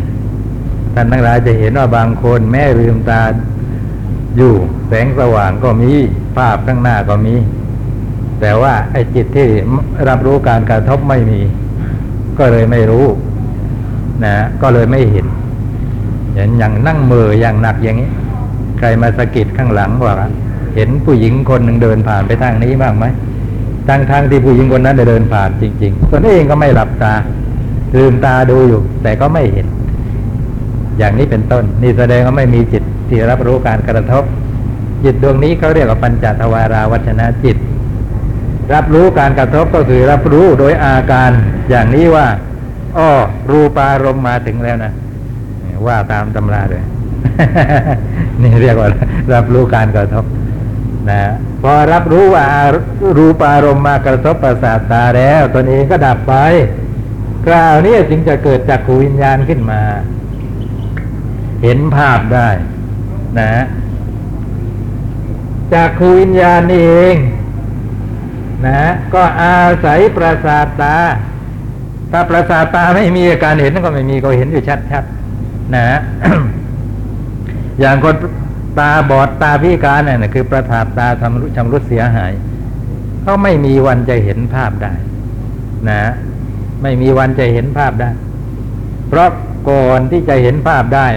[0.95, 3.23] ท่านทั้งหลายจะเห็นว่าบางคนแม่ลืมตา
[4.37, 4.53] อยู่
[4.89, 5.91] แสงสว่างก็มี
[6.37, 7.35] ภาพข้างหน้าก็มี
[8.41, 9.49] แต่ว่าไอ้จิตที่
[10.09, 11.41] รับรู้การกระทบไม่มี
[12.39, 13.07] ก็เลยไม่รู้
[14.25, 15.27] นะก็เลยไม่เห็น
[16.35, 18.11] เห็นอย่างนั่งมืออย่างหนักอย่างนี้
[18.79, 20.15] ใครมาสะกิดข้างหลังว่า
[20.77, 23.05] เห็นผู้หญิงคนหนึ่งเดินผ่านไปทางนี้บ้างไหม
[23.89, 27.15] ทั้งทางที่ผู้หญิงคนนั้นเดินผ่านจริง ๆ ตนเองก็ไม่หลับตา
[27.99, 29.67] ลืมตาดูอยู่ แต่ก็ไม่เห็น
[30.99, 34.25] อย่างนี้เป็นต้น นี่แสดงว่าไม่มีจิตที่รับรู้การกระทบ
[35.05, 37.57] จิตดวงนี้เขาเรียกว่าปัญจทวาราวัชนะจิต
[38.75, 41.31] รับรู้การกระทบก็คือรับรู้โดยอาการ
[41.71, 42.27] อย่างนี้ว่า
[42.99, 43.11] อ้อ
[43.51, 44.93] รูปารมมาถึงแล้วนะ
[45.87, 46.85] ว่าตามตำราเลย
[48.43, 48.89] นี่เรียกว่า
[49.35, 50.25] รับรู้การกระทบ
[51.11, 51.23] นะ
[51.63, 52.45] พอรับรู้ว่า
[53.19, 56.35] รูปารมณ์มากระทบประสาทตาแล้วตนเองก็ดับไป
[57.45, 59.83] คราวนี้จึงจะเกิดจากขูวิญญาณขึ้นมา
[61.63, 62.49] เห็นภาพได้
[63.39, 63.65] นะ
[65.75, 67.17] จากขูวิญญาณนี่เอง
[68.67, 68.83] นะ
[69.15, 70.97] ก็อาศัยประสาทตา
[72.13, 75.87] ถ้าประสาทตาไม่มีอาการเห็นก็ไม่มีก็เห็นอยู่ชัดๆนะ
[77.81, 78.15] อย่างคน
[78.79, 82.33] ตาบอดตาพิการเนี่ยนคือประสาทตาทำรุชำรุดเสียหาย
[83.23, 84.93] เขาไม่มีวันจะเห็นภาพได้
[85.89, 86.03] นะ
[86.83, 88.11] ไม่มีวันจะเห็นภาพได้
[89.09, 89.29] เพราะ
[89.71, 91.09] ก่อนที่จะเห็นภาพได้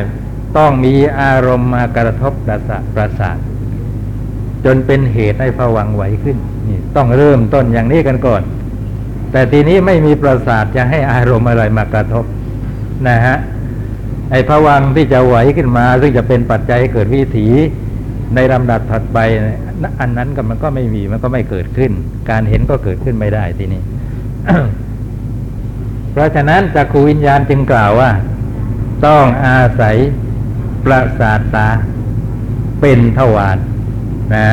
[0.57, 3.37] ต้องมีอารมณ์มากระทบประสาทประสาท
[4.65, 8.41] จนเป็นเหตุให้ผวังไหวขึ้นนี่ต้องเริ่มต้นอย่างนี้กันก่อน
[9.31, 12.25] แต่ทีนี้ไม่มีประสาทจะให้อารมณ์อะไรมากระทบ
[13.07, 13.37] นะฮะ
[14.31, 17.47] ไอ้ผวังที่จะไหวขึ้นมา ซึ่งจะเป็นปัจจัยให้เกิดวิถี
[18.35, 19.17] ในลำดับถัดไป
[20.01, 21.91] อันนั้นก็มันก็ไม่มีมันก็ไม่เกิดขึ้น
[22.29, 23.81] การเห็นก็เกิดขึ้นไม่ได้ทีนี้
[26.11, 28.11] เพราะฉะนั้นจักขูวิญญาณจึงกล่าวว่า
[29.05, 29.95] ต้องอาศัย
[30.85, 31.69] ประสาทตา
[32.81, 33.57] เป็นทวาร
[34.35, 34.47] นะ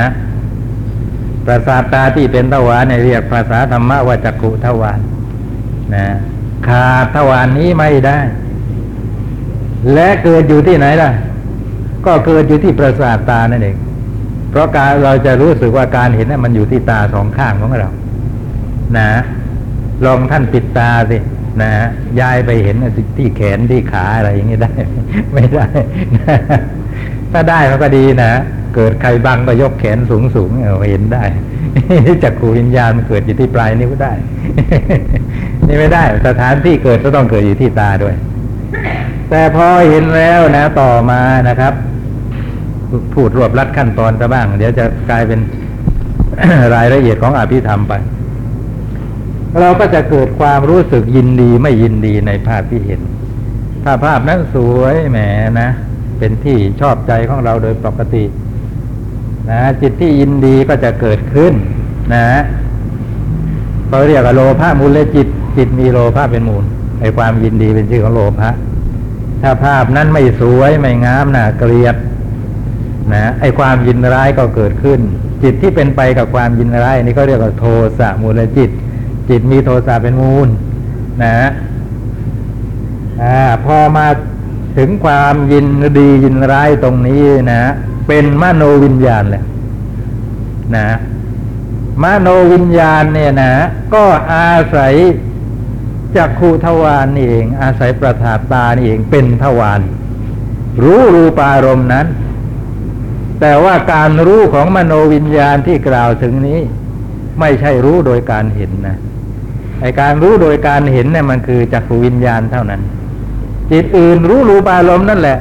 [1.47, 5.01] ประสาทตาที่เป็นทวารเนี่ยเรียกภาษาธรรมะว่าจักขุทวาร
[5.95, 6.07] นะ
[6.69, 8.19] ขาดทวารนี้ไม่ได้
[9.94, 11.11] และเกิดอยู่ที่ไหนล่ะ
[12.07, 13.77] ก็เกิดอยู่ที่ประสาทตานั่นเอง
[14.51, 17.90] เพราะการเราจะรู้สึกว่าการเห็นนั้นมันอยู่ที่ตาสองข้างของเรา
[18.99, 19.09] นะ
[20.05, 21.18] ลองท่านปิดตาสิ
[21.62, 21.70] นะ
[22.20, 22.77] ยายไปเห็น
[23.16, 24.72] ที่แขนที่ขาอะไรอย่างนี้ได้
[25.33, 25.66] ไม่ได้
[27.33, 28.33] ถ้าได้มันก็ดีนะ
[28.75, 31.25] เกิดใครบังก็ยกแขนสูงสูงเอเห็นได้
[32.22, 34.12] จักขูวิญญาณมันเกิดอยู่ที่ปลายนิ้วได้
[35.66, 38.14] นี่ไม่ได้ สถานที่เกิดก็ต้องเกิดอยู่ที่ตาด้วย
[39.31, 41.75] แต่พอเห็นแล้วนะต่อมานะครับ
[43.15, 45.41] พูดรวบรัดขั้นตอนซะบ้าง เดี๋ยวจะกลายเป็น
[46.75, 47.93] รายละเอียดของอภิธรรมไป
[49.61, 53.01] เราก็จะเกิดความรู้สึกยินดีไม่ยินดีในภาพที่เห็น
[53.85, 55.19] ถ้าภาพนั้นสวยแหม
[55.61, 55.71] นะ
[56.19, 58.25] เป็นที่ชอบใจของเราโดยปกติ
[59.51, 61.53] นะจิตที่ยินดีก็จะเกิดขึ้น
[62.15, 62.27] นะ
[63.89, 66.65] เขาเรียกว่าโลภะมูลจิต จิตมีโลภะเป็นมูล
[67.01, 68.51] ไอความยินดีเป็นชื่อของโลภะ
[69.42, 71.96] ถ้าภาพนั้นไม่สวยไม่งามน่ะเกลียด
[73.12, 75.01] นะไอความยินร้ายก็เกิดขึ้น
[75.42, 77.64] จิตที่เป็นไปกับความยินร้ายนี่ก็เรียกว่าโท
[77.99, 78.70] สะมูลจิต
[79.29, 80.49] จิตมีโทสะเป็นมูล
[81.22, 81.35] นะ
[83.22, 84.07] อ่าพอมา
[84.77, 85.66] ถึงความยิน
[85.99, 87.61] ดียินร้ายตรงนี้นะ
[88.09, 89.44] เป็นมโนวิญญาณแหละ
[90.77, 90.88] นะ
[92.03, 93.53] มโนวิญญาณเนี่ยนะ
[93.94, 94.94] ก็อาศัย
[96.16, 99.81] จักขูทวารนี่เอง อาศัยประสาทตานี่เองเป็นทวาร
[100.83, 102.07] รู้รูปารมณ์นั้น
[103.40, 106.61] แต่ว่าการรู้ของมโนวิญญาณที่กล่าวถึงนี้
[107.40, 108.96] ไม่ใช่รู้โดยการเห็นนะ
[109.81, 112.81] ไอการรู้โดยการเห็นเนี่ยมันคือจักขวิญญาณเท่านั้น
[113.70, 115.38] จิตอื่นรู้รูปารมณ์นั่นแหละ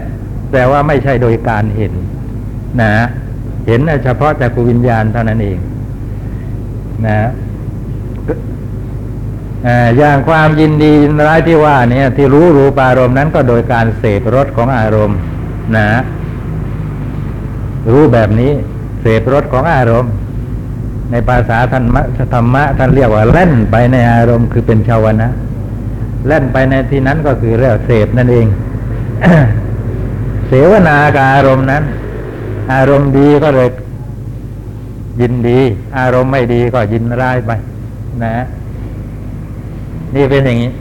[0.52, 1.94] แต่ว่าไม่ใช่โดยการเห็น
[2.82, 2.94] นะ
[3.68, 5.60] เห็นเฉพาะจักขวิญญาณเท่านั้นเอง
[7.08, 7.18] นะ
[9.98, 15.18] อย่างความยินดียินร้ายที่ว่าเนี่ยที่รู้รูปารมณ์นั้นก็โดยการเสพรสของอารมณ์
[15.76, 15.88] นะ
[17.92, 18.52] รู้แบบนี้
[19.02, 20.12] เสพรสของอารมณ์
[21.12, 22.02] ในภาษาธรรมะ
[22.34, 25.30] ธรรมะท่านเรียกว่าเล่นไปในอารมณ์คือเป็นชาวนะ
[26.28, 28.48] เล่นไปในที่นั้นก็คือเรียกเสพนั่นเอง
[30.48, 31.84] เสวนากับอารมณ์นั้น
[32.74, 33.70] อารมณ์ดีก็เลย
[35.22, 35.60] ยินดี
[35.98, 37.52] อารมณ์ไม่ดีก็ยินร้ายไป
[38.24, 38.46] นะ
[40.16, 40.72] นี่เป็นอย่างนี้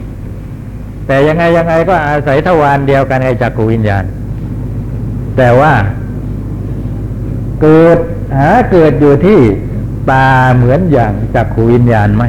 [1.07, 4.03] แต่ยังไงยังไงก็อาศัยทวารเดียวกันไอ้จักรวิญญาณ
[5.37, 5.73] แต่ว่า
[7.61, 7.97] เกิด
[8.37, 9.39] หาเกิดอยู่ที่
[10.11, 12.23] ตาเหมือนอย่างจักขูวิญญาณไหม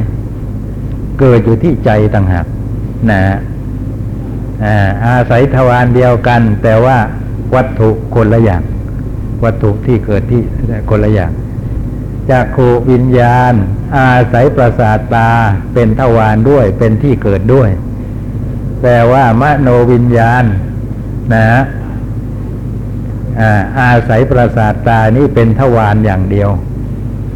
[1.20, 2.46] เกิดอยู่ที่ใจต่างหาก
[3.10, 3.20] นะ
[5.06, 6.96] อาศัยทวารเดียวกัน แต่ว่า
[7.54, 8.62] วัตถุคนละอย่าง
[9.44, 10.42] วัตถุที่เกิดที่
[10.90, 11.32] คนละอย่าง
[12.30, 13.52] จักขูวิญญาณ
[13.96, 15.30] อาศัยประสาทตา
[15.74, 17.68] เป็นทวารด้วยเป็นที่เกิดด้วย
[18.82, 20.44] แต่ว่ามโนวิญญาณ
[21.34, 21.46] นะ
[23.80, 26.50] อาศัยประสาทตานี้เป็นทวารอย่างเดียว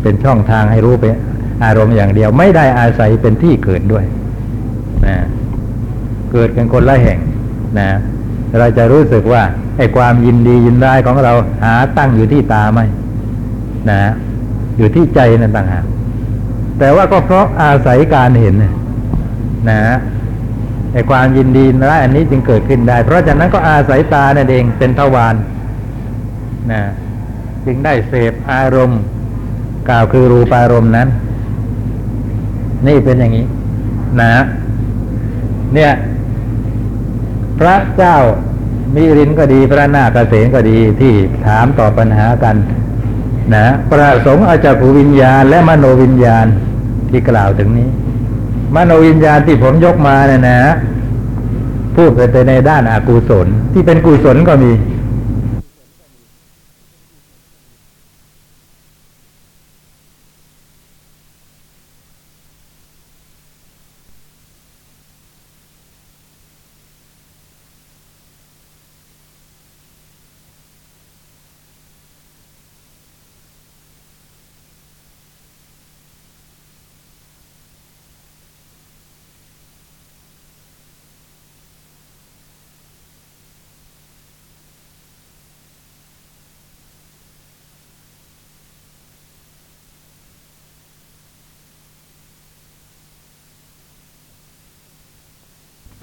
[0.03, 1.05] เป็นช่องทางให้รู้ไป
[1.65, 4.05] อารมณ์อย่างเดียว ไม่ได้อาศัยเป็นที่เกิดด้วย
[5.07, 5.17] นะ
[6.33, 7.19] เกิดกันคนละแห่ง
[7.79, 7.91] นะ
[8.59, 9.43] เราจะรู้สึกว่า
[9.77, 11.33] ไอ้ความยินดียินร้ายของเรา
[11.65, 12.81] หาตั้งอยู่ที่ตาไหม
[13.91, 14.13] นะ
[14.81, 15.85] อยู่ที่ใจนั่นต่างหาก
[16.79, 18.73] แต่ว่าก็เพราะอาศัยการเห็นนะ
[19.71, 19.81] นะ
[20.93, 25.35] ไอ้ความยินดีร้ายอันนี้จึงเกิดขึ้นได้ เพราะฉะนั้นก็อาศัยตานั่นเองเป็นทวาร
[26.73, 26.83] นะ
[27.67, 29.01] จึงได้เสพอารมณ์
[29.89, 31.09] กล่าวคือรูปารมณ์นั้น
[32.87, 33.47] นี่เป็นอย่างนี้
[34.21, 34.43] นะ
[35.75, 35.93] เนี่ย
[37.59, 38.17] พระเจ้า
[38.95, 41.13] มิรินก็ดีพระนาคเกษก็ดีที่
[41.47, 42.57] ถามตอบปัญหากัน
[43.55, 46.47] นะประสงค์อาจากขูวิญญาณ และมโนวิญญาณ
[47.11, 47.89] ที่กล่าวถึงนี้
[48.75, 50.59] มโนวิญญาณที่ผมยกมาเนี่ยนะ
[51.97, 54.73] พูดไปในด้านอากุศล ที่เป็นกุศลก็มี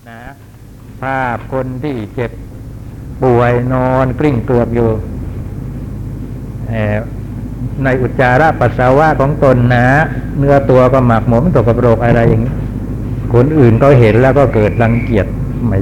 [0.09, 0.21] นะ
[0.96, 2.31] ภาพคนที่เจ็บ
[3.23, 4.89] ป่วยนอนกลิ้งเกลือบอยู่
[7.83, 9.85] ในอุจจาระปัสสาวะของตนนะ
[10.37, 12.53] เนื้อตัวก็หมักหมมตกกระโรกอะไรอย่างนี้
[13.33, 15.27] คนอื่นก็เห็นแล้วก็เกิดรังเกียจ
[15.67, 15.79] ไม่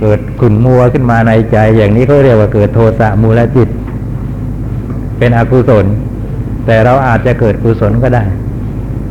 [0.00, 3.68] เกิดขุ่นมัวขึ้นมาในใจ อย่างนี้เขาเรียกว่าเกิดโทสะมูลจิต
[5.18, 5.86] เป็นอกุศล
[6.66, 8.24] แต่เราอาจจะเกิดกุศลก็ได้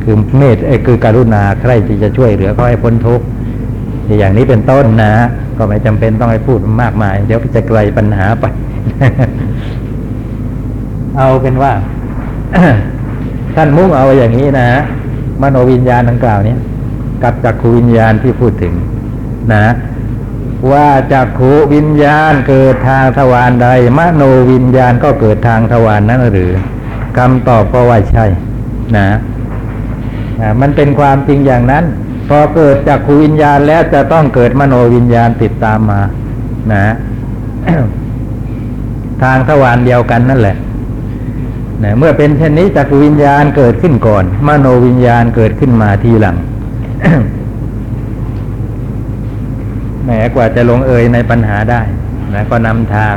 [0.02, 3.24] คือเมตเอ้ยคือการุณาใครที่จะช่วยเหลือเขาให้พ้นทุกข์
[4.18, 5.12] อย่างนี้เป็นต้นนะ
[5.58, 8.44] ก็ไม่จำเป็นต้องให้พูดมากมาย เดี๋ยวจะไกลปัญหาไป
[11.16, 11.72] เอาเป็นว่า
[13.54, 14.68] ท่านมุ่งเอาอย่างนี้นะ
[15.42, 16.54] มโนวิญญาณดังกล่าวเนี้
[17.22, 18.74] กับจักขูวิญญาณที่พูดถึง
[19.52, 19.66] นะ
[20.72, 26.52] ว่าจักขูวิญญาณเกิดทางทวารใด มโนวิญญาณก็เกิดทางทวารนนั้นหรือ
[27.16, 28.24] คำตอบก็ว่าใช่
[28.96, 29.08] นะ
[30.40, 31.84] นะมันเป็นความจริงอย่างนั้น
[32.28, 36.00] พอเกิดจากขูวิญญาณแล้วจะต้องเกิดมโนวิญญาณติดตามมา
[36.72, 36.94] นะ
[39.22, 40.56] ทางทวารเดียวกันนั่นแหละ
[41.84, 46.36] นะเมื่อเป็นเช่นนี้จักรวิญญาณเกิดขึ้นก่อน มโนวิญญาณเกิดขึ้นมาทีหลัง
[50.04, 51.80] แหมกว่าจะลงเอยในปัญหาได้
[52.34, 53.16] นะก็นำทาง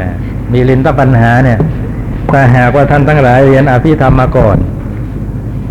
[0.00, 0.08] นะ
[0.52, 1.58] มีลินตปัญหาเนี่ย
[2.32, 4.56] ถ้าหากว่าท่านทั้งหลายเรียนอภิธรรมมาก่อน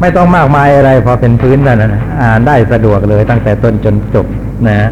[0.02, 4.26] ไม่ต้องมากมายอะไรพอเป็นพื้นแล้วนะอ่านได้สะดวกเลยตั้งแต่ต้นจนจบ
[4.68, 4.90] นะ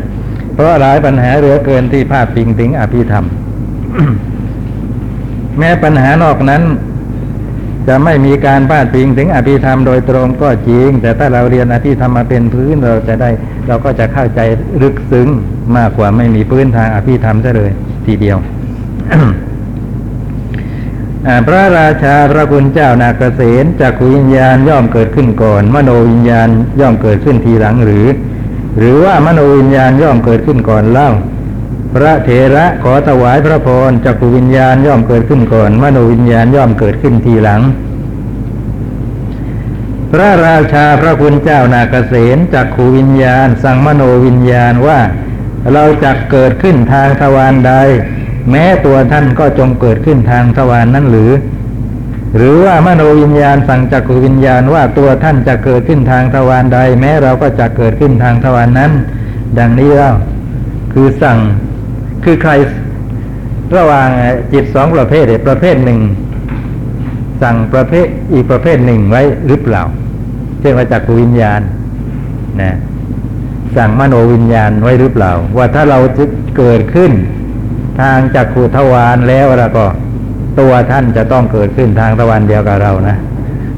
[0.54, 3.26] เพราะหลายปัญหาเหลือเกินที่พาดพิงถึงอภิธรรม
[5.58, 6.63] แม้ปัญหานอกนั้น
[7.88, 13.30] จะไม่มีการพาดพิงถึงอภิธรรมโดยตรงก็จริง แต่ถ้าเราเรียนอภิธรรมมาเป็นพื้นเราจะได้
[13.67, 14.39] เราก็จะเข้าใจ
[14.82, 15.28] ลึกซึ้ง
[15.78, 17.72] มากกว่าไม่มีพื้นทางอภิธรรมซะเลย
[18.06, 18.38] ทีเดียว
[21.47, 28.07] พระราชาพระคุณเจ้านาเกษตจากขวิญญาณย่อมเกิดขึ้นก่อน มโนวิญญาณย่อมเกิดขึ้นทีหลังหรือ
[28.77, 31.09] หรือว่ามโนวิญญาณย่อมเกิดขึ้นก่อนเล่า
[31.93, 37.61] พระเถระขอถวายพระพรจักขวิญญาณย่อมเกิดขึ้นก่อน มโนวิญญาณย่อมเกิดขึ้นทีหลัง
[40.11, 44.99] พระราชาพระคุณเจ้านาเกษตจักขูวิญญาณ สั่งมโนวิญญาณว่า
[45.73, 47.73] เราจะเกิดขึ้นทางทวารใด
[48.51, 51.31] แม้ตัวท่านก็จงเกิดขึ้นทางทวารนนั้นหรือ
[52.36, 58.91] หรือว่ามโนวิญญาณสั่งจักขูวิญญาณว่าตัวท่านจะเกิดขึ้นทางทวารใด แม้เราก็จะเกิดขึ้นทางทวารนนั้น
[59.60, 60.13] ดังนี้แล้ว
[60.93, 61.38] คือสั่ง
[62.23, 62.51] คือใคร
[63.78, 64.09] ระหว่าง
[64.53, 65.99] จิตสองประเภทประเภทหนึ่ง
[67.41, 69.82] สั่งประเภทอีกประเภทหนึ่งไว้หรือเปล่า
[70.59, 71.61] เช่นว่าจักขวิญญาณ
[72.61, 72.76] นะ
[73.76, 76.24] สั่งมโนวิญญาณไว้หรือเปล่า ว่าถ้าเราจะ
[76.57, 77.11] เกิดขึ้น
[77.99, 79.85] ทางจักขุทวารแล้วแล้วก็
[80.59, 83.15] ตัวท่านจะต้องเกิดขึ้นทางทวารเดียวกับเรานะ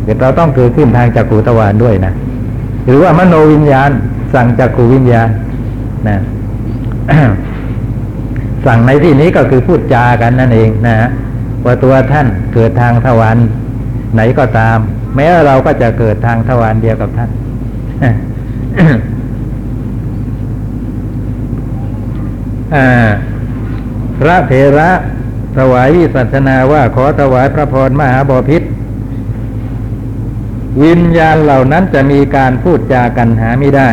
[0.04, 2.14] เดี๋ยวเราต้องเกิดขึ้นทางจักขุทวารด้วยนะ
[2.86, 3.90] หรือว่ามโนวิญญาณ
[4.34, 5.30] สั่งจักขูวิญญาณ
[6.08, 6.18] นะ
[8.66, 11.10] สั่งในที่นี้ก็คือพูดจากันนั่นเองนะฮะ
[11.66, 13.38] ว่าตัวท่านเกิดทางทวาร
[14.14, 14.78] ไหนก็ตาม
[15.16, 17.30] แม้เราก็จะเกิดทางทวารเดียวกับท่าน
[22.76, 22.88] อ่า
[24.20, 24.90] พระเถระ
[25.58, 28.64] ถวายวิสัชนาว่าขอถวายพระพรมหาบพิษ
[30.84, 33.90] วิญญาณเหล่านั้นจะมีการพูดจากันหาไม่ได้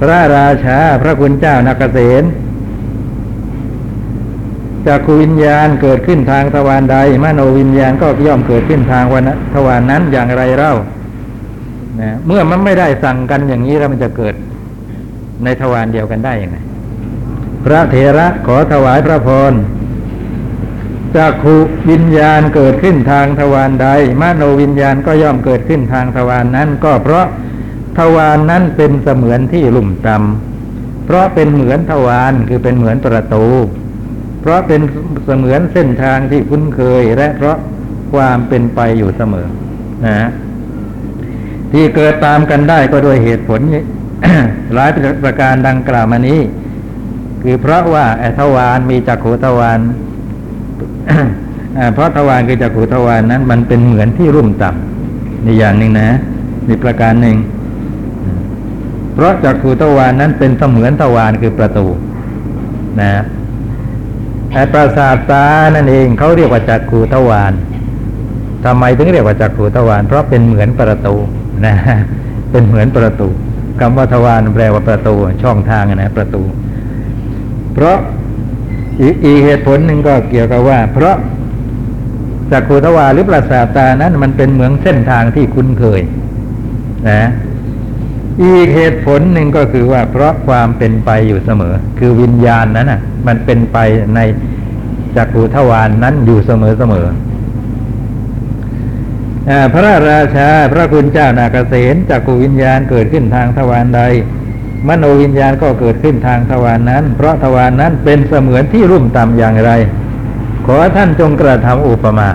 [0.00, 2.24] พระราชาพระคุณเจ้านาเกษต
[4.86, 10.74] จากวิญญาณเกิดขึ้นทางทวารใด มโนวิญญาณก็ย่อมเกิดขึ้นทางวันทวารนั้นอย่างไรเล่า
[12.00, 14.34] นะเมื่อมันไม่ได้สั่งกันอย่างนี้แล้วมันจะเกิด
[15.44, 16.58] ในทวารเดียวกันได้อยังไง
[17.64, 19.52] พระเถระขอถวายพระพร
[21.16, 21.54] จากขู
[21.90, 23.88] วิญญาณเกิดขึ้นทางทวารใด
[24.20, 27.26] มโนวิญญาณก็ย่อมเกิดขึ้นทางทวารนนั้น ก็เพราะ
[27.98, 33.46] ทวารนนั้นเป็นเสมือนที่ลุ่มต่ำเพราะเป็นเหมือนทวารคือเป็นเหมือนประตู
[34.40, 34.80] เพราะเป็น
[35.26, 37.56] เสมือนเส้นทางที่คุ้นเคยและเพราะ
[38.12, 39.46] ความเป็นไปอยู่เสมอ
[40.04, 40.28] นะฮะ
[41.72, 43.60] ที่เกิดตามกันได้ก็โดยเหตุผล
[44.74, 44.90] หลาย
[45.24, 46.40] ประการดังกล่าวมานี้
[47.42, 49.80] คือเพราะว่าอทวารมีจักขุทวาร
[51.94, 56.08] เพราะทวารคือจักขุทวารนั้น มันเป็นเหมือนที่รุ่มต่ำในอย่างหนึ่งนะ
[56.68, 57.36] มีประการหนึ่ง
[59.14, 61.86] เพราะจักขุทวารนั้นเป็นเสมือนทวารคือประตู
[63.00, 63.12] นะ
[64.52, 67.52] ไอ้ประสาทตานั่นเองเขาเรียกว่าจักขุทวาร
[68.64, 71.16] ทำไมถึงเรียกว่าจักขุทวารเพราะเป็นเหมือนประตู
[71.66, 71.74] นะ
[72.50, 73.28] เป็นเหมือนประตู
[73.80, 76.42] คำว่าทวารแปลว่าประตู ช่องทางนะประตู
[77.74, 77.96] เพราะ
[79.02, 81.16] อีกเหตุผลหนึ่งก็เกี่ยวกับว่า เพราะ
[82.50, 86.00] จักขุทวารหรือประสาทตานั้น มันเป็นเหมือนเส้นทางที่คุ้นเคย
[87.10, 87.22] นะ
[88.42, 93.78] อีกเหตุผลหนึ่งก็คือว่า เพราะความเป็นไปอยู่เสมอ คือวิญญาณนั้นน่ะ มันเป็นไป
[94.14, 94.20] ใน
[95.16, 97.06] จักขุทวานนั้นอยู่เสมอเสมอ
[99.72, 104.00] พระราชาพระคุณเจ้านาเกษตรจักขุวิญญาณเกิดขึ้นทางทวารใด
[104.88, 109.70] มโนวิญญาณก็เกิดขึ้นทางทวารนนั้น เพราะทวารนนั้นเป็นเสมือนที่รุ่มต่ำอย่างไร
[110.66, 112.28] ขอท่านจงกระทำอุปมา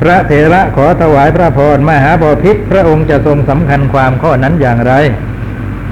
[0.00, 4.92] พระเถระขอถวายพระพรมหาบพิษพระองค์จะทรงสำคัญความข้อนั้นอย่างไร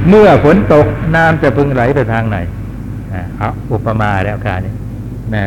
[0.09, 2.36] เมื่อฝนตกน้ำจะพึงไหลไปทางไหน
[3.38, 4.74] เอาอุปมาแล้วการนี้
[5.34, 5.46] นะ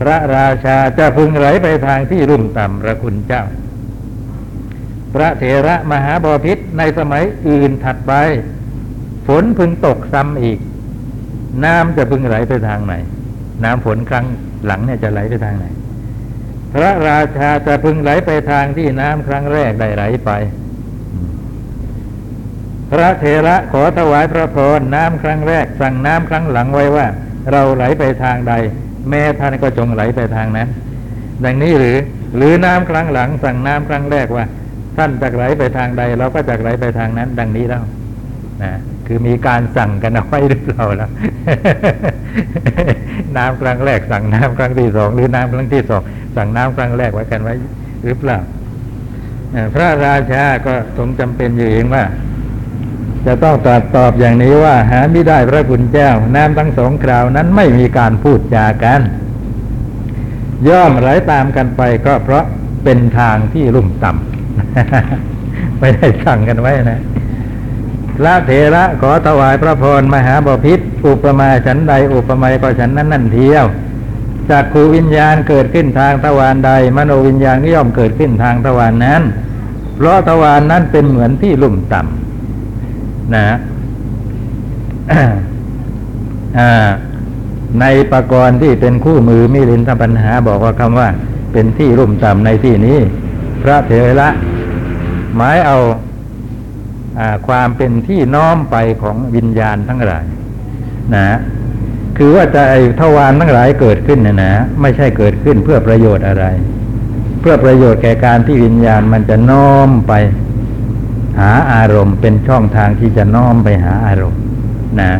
[0.00, 3.42] พระราชาจะพึงไหลไปทางที่รุ่มต่ำพระคุณเจ้า
[5.14, 8.12] พระเถระมหาบพิษ ในสมัยอื่นถัดไป
[9.26, 10.58] ฝนพึงตกซ้ำอีก
[11.64, 12.94] น้ำจะพึงไหลไปทางไหน
[13.64, 14.26] น้ำฝนครั้ง
[14.66, 15.66] หลังเนี่ยจะไหลไปทางไหน
[16.74, 20.30] พระราชาจะพึงไหลไปทางที่น้ำครั้งแรกได้ไหลไป
[22.90, 27.06] พระเถระขอถวายพระพรน้ำครั้งแรก สั่งน้ำครั้งหลังไว้ว่า
[27.52, 28.54] เราไหลไปทางใด
[29.10, 30.68] แม่ท่านก็จงไหลไปทางนั้น
[31.44, 31.98] ดังนี้หรือ
[32.36, 34.44] หรือน้ำครั้งหลัง สั่งน้ำครั้งแรกว่า
[34.96, 37.82] ท่านจะไหลไปทางใด เราก็จะไหลไปทางนั้น ดังนี้แล้ว
[38.62, 38.72] นะ
[39.06, 41.08] คือมีการสั่งกันเอาไว้หรือเปล่าล่ะ
[43.36, 46.02] น้ำครั้งแรกสั่งน้ำครั้งที่สองหรือน้ำครั้งที่สอง
[46.36, 47.54] สั่งน้ำครั้งแรกไว้กันไว้
[48.04, 48.38] หรือเปล่า
[49.74, 52.04] พระราชาก็ทรงจำเป็นอยู่เองว่า
[53.26, 59.00] จะต้องตรัสตอบอย่างนี้ว่า หาไม่ได้พระคุณเจ้า น้ำทั้งสองคราวนั้นไม่มีการพูดจากัน
[60.68, 62.44] ย่อมไหลตามกันไปก็เพราะ
[62.84, 64.37] เป็นทางที่ลุ่มต่ำ
[65.78, 67.00] ไม่ได้สั่งกันไว้นะ
[68.16, 73.66] พระเถระขอถวายพระพรมหาบพิษอุปมาฉันใดอุปไมยก็ฉันนั้นนั่นเทียว
[74.50, 79.22] จากขูวิญญาณเกิดขึ้นทางทวารใด มโนวิญญาณก็ย่อมเกิดขึ้นทางทวารนนั้น
[79.96, 83.56] เพราะทวารนนั้นเป็นเหมือนที่ลุ่มต่ำนะ
[87.80, 91.08] ในปรกรณ์ที่เป็นคู่มือมิลินทปัญหาบอกว่าคำว่า
[91.52, 92.98] เป็นที่ลุ่มต่ำในที่นี้
[93.62, 94.28] พระเถระ
[95.36, 95.78] หมายเอา
[97.46, 100.24] ความเป็นที่น้อมไปของวิญญาณทั้งหลาย
[101.14, 101.38] นะ
[102.16, 106.44] คือว่าจะไอทวารทั้งหลายเกิดขึ้นนะนะไม่ใช่เกิดขึ้นเพื่อประโยชน์อะไร
[107.40, 110.12] เพื่อประโยชน์แก่การที่วิญญาณมันจะน้อมไป
[111.38, 114.40] หาอารมณ์ เป็นช่องทางที่จะน้อมไปหาอารมณ์
[115.00, 115.10] นะ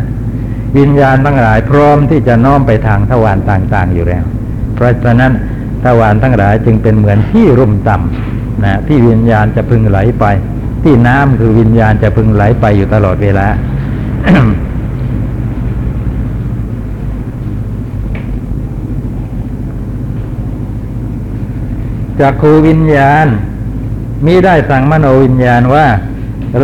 [0.79, 4.25] วิญญาณทั้งหลายพร้อมที่จะน้อมไปทางทวารต่าง ๆ อยู่แล้ว
[4.75, 5.33] เพราะฉะนั้น
[5.85, 10.25] ทวารทั้งหลายจึงเป็นเหมือนที่รุ่มต่ำนะที่วิญญาณจะพึงไหลไป
[10.83, 13.49] ที่น้ำคือวิญญาณจะพึงไหลไปอยู่ตลอดเวลา
[22.21, 23.27] จากครูวิญญาณ
[24.25, 25.87] มิได้สั่งมโนวิญญาณว่า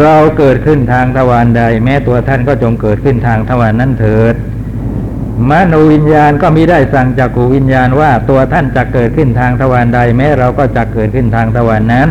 [0.01, 4.35] เราเกิดขึ้นทางทวารใด แม้ตัวท่านก็จงเกิดขึ้นทางทวารนั้นเถิด
[5.51, 12.09] มโนวิญญาณก็มิได้สั่งจากขูวิญญาณว่าตัวท่านจะเกิดขึ้นทางทวารใด แม้เราก็จะเกิดขึ้นทางทวารนั้น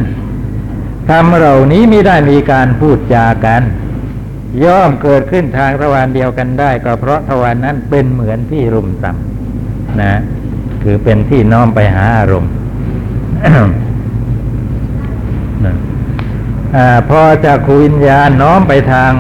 [1.10, 3.62] ธรรมเหล่านี้ม่ได้มีการพูดจากัน
[4.64, 10.14] ย่อมเกิดขึ้นทางทวารเดียวกันได้ ก็เพราะทวารนนั้นเป็นเหมือนที่รุมต่ำนะ
[10.84, 12.52] คือเป็นที่น้อมไปหาอารมณ์
[15.66, 15.76] นะ
[16.76, 19.12] อ่าพอจากขูวิญญาณน้อมไปทาง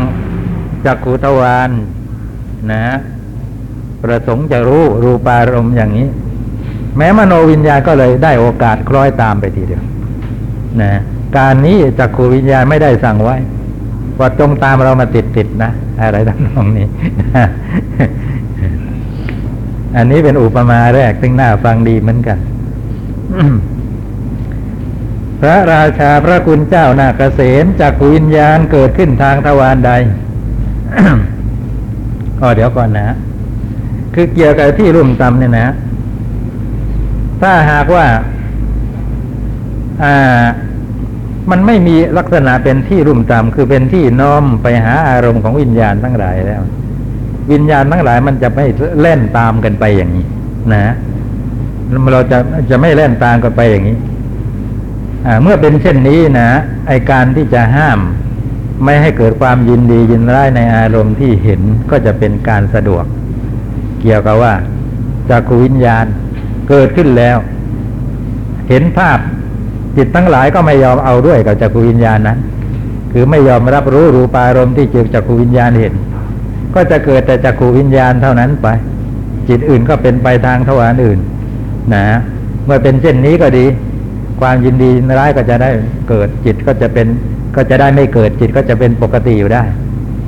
[0.85, 1.69] จากขูทวาร
[2.71, 2.83] นะ
[4.03, 6.07] ประสงค์จะรู้รูปารมณ์อย่างนี้
[6.97, 9.83] แม้มโนวิญญาณก็เลยได้โอกาสคล้อยตามไปทีเดียว
[10.81, 10.93] นะ
[11.37, 13.35] การนี้จากขูวิญญาณไม่ได้สั่งไว้
[14.19, 16.87] ว่าจงตามเรามาติดติดๆนะ อะไรทั้งนองนี้
[19.97, 22.37] อันนี้เป็นอุปมาแรกซึ่งน่าฟังดีเหมือนกัน
[25.39, 29.91] พระราชาพระคุณเจ้านาเกษมจากวิญญาณเกิดขึ้นทางทวารใด
[32.39, 33.07] ก็เดี๋ยวก่อนนะ
[34.15, 35.73] คือเกี่ยวกับที่รุ่มต่ำเนี่ยนะ
[37.41, 38.05] ถ้าหากว่า
[40.03, 40.43] อ่า
[41.51, 46.61] มันไม่มีลักษณะเป็นที่รุ่มต่ำคือเป็นที่น้อมไปหาอารมณ์ของวิญญาณทั้งหลายแล้ว
[47.51, 48.65] วิญญาณทั้งหลายมันจะไม่
[49.01, 50.25] เล่นตามกันไปอย่างนี้
[50.73, 50.93] นะ
[52.11, 52.37] เราจะ
[52.69, 53.97] จะไม่เล่นตามกันไปอย่างนี้
[55.41, 56.49] เมื่อเป็นเช่นนี้นะ
[56.87, 57.99] ไอการที่จะห้าม
[58.83, 61.61] ไม่ให้เกิดความยินดียินร้ายในอารมณ์ที่เห็น
[61.91, 63.05] ก็จะเป็นการสะดวก
[64.03, 64.53] เกี่ยวกับว่า
[65.29, 66.05] จากขวิญญาณ
[66.69, 67.37] เกิดขึ้นแล้ว
[68.69, 69.19] เห็นภาพ
[69.97, 72.39] จิตทั้งหลายก็ไม่ยอมเอาด้วยกับจักรวิญญาณนั้น
[73.11, 75.93] คือไม่ยอมรับรู้รูปารมณ์ที่จิตจักรวิญญาณเห็น
[76.75, 78.67] ก็จะเกิดแต่จักรวิญญาณเท่านั้นไป
[79.49, 81.19] จิตอื่นก็เป็นไปทางทวารอื่น
[81.93, 82.05] นะ
[82.65, 83.65] เมื่อเป็นเช่นนี้ก็ดี
[84.41, 85.69] ความยินดีร้ายก็จะได้
[86.09, 87.07] เกิดจิตก็จะเป็น
[87.55, 89.63] ก็จะได้ไม่เกิดจิตก็จะเป็นปกติอยู่ได้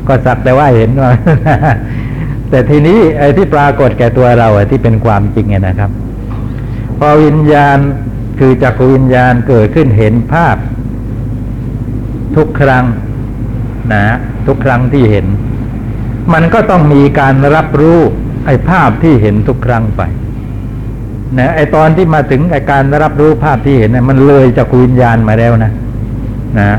[0.07, 1.11] ก็สักแต่ว่าเห็นว่า
[2.55, 5.91] แต่ทีนี้ไอ้ที่ปรากฏแก่ตัวเราอะที่เป็นความจริงเนี่ยนะครับ
[6.99, 7.77] พอวิญญาณ
[8.39, 10.57] คือจักรวิญญาณเกิดขึ้นเห็นภาพ
[12.35, 12.85] ทุกครั้ง
[13.93, 14.05] นะ
[14.47, 15.25] ทุกครั้งที่เห็น
[16.33, 17.99] มันก็ต้องมีการรับรู้
[18.45, 20.01] ไอ้ภาพที่เห็นทุกครั้งไป
[21.37, 25.71] นะไอ้ตอนที่มาถึงไอ้การรับรู้ภาพที่เห็นนี่ยมันเลยจักรวิญญาณมาแล้วนะ
[26.59, 26.77] นะ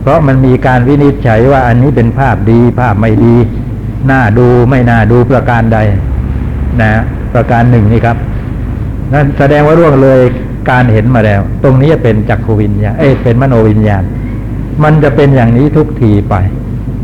[0.00, 3.36] เพราะมันมีการวินิจฉัยว่าอันนี้เป็นภาพดีภาพไม่ดี
[4.10, 5.78] น่าดูไม่น่าดูประการใด
[6.82, 6.92] นะ
[7.34, 8.16] ประการหนึ่งนี่ครับ
[9.12, 10.20] นั่นแสดงว่าร่วงเลย
[10.70, 14.02] การเห็นมาแล้ว ตรงนี้จะเป็นจักขวิญญาณเอ้เป็นมโนวิญญาณ
[14.82, 16.34] มันจะเป็นอย่างนี้ทุกทีไป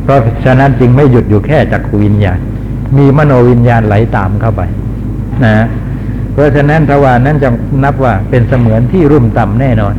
[0.02, 2.38] เพราะฉะนั้นจึงไม่หยุดอยู่แค่จักขวิญญาณ
[2.96, 4.62] มีมโนวิญญาณไหลตามเข้าไป
[5.44, 5.66] นะ
[6.32, 7.48] เพราะฉะนั้นทวารนั้นจะ
[7.84, 9.94] นับว่าเป็นเสมือนที่รุ่มต่ำแน่นอน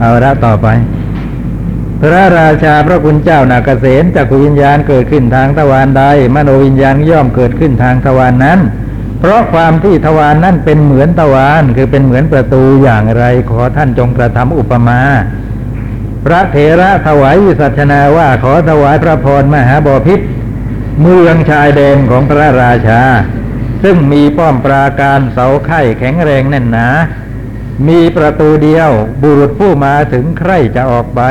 [0.00, 0.68] เอาละต่อไป
[2.02, 6.02] พระราชาพระคุณเจ้านาเกษตจักรวิญญาณเกิดขึ้นทางทวารใด
[6.34, 8.60] มโนวิญญาณย่อมเกิดขึ้นทางทวารนนั้น
[9.20, 15.00] เพราะความที่ทวารนนั้นเป็นเหมือนทวารคือเป็นเหมือนประตูอย่างไร ขอท่านจงกระทำอุปมา
[16.24, 20.20] พระเถระถวายวิสัชนาว่าขอถวายพระพรมหาบพิษ
[21.00, 23.02] เมืองชายแดนของพระราชา
[23.82, 26.88] ซึ่งมีป้อมปราการเสาไข่แข็งแรงแน่นหนา
[27.88, 28.90] มีประตูเดียว
[29.22, 31.22] บุรุษผู้มาถึงใครจะออกไป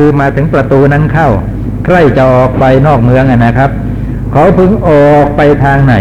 [0.00, 1.28] คือมาถึงประตูนั้นเข้า
[1.84, 3.70] ใครจะออกไปนอกเมืองนะครับ
[4.32, 5.94] เขาพึงออกไปทางไหน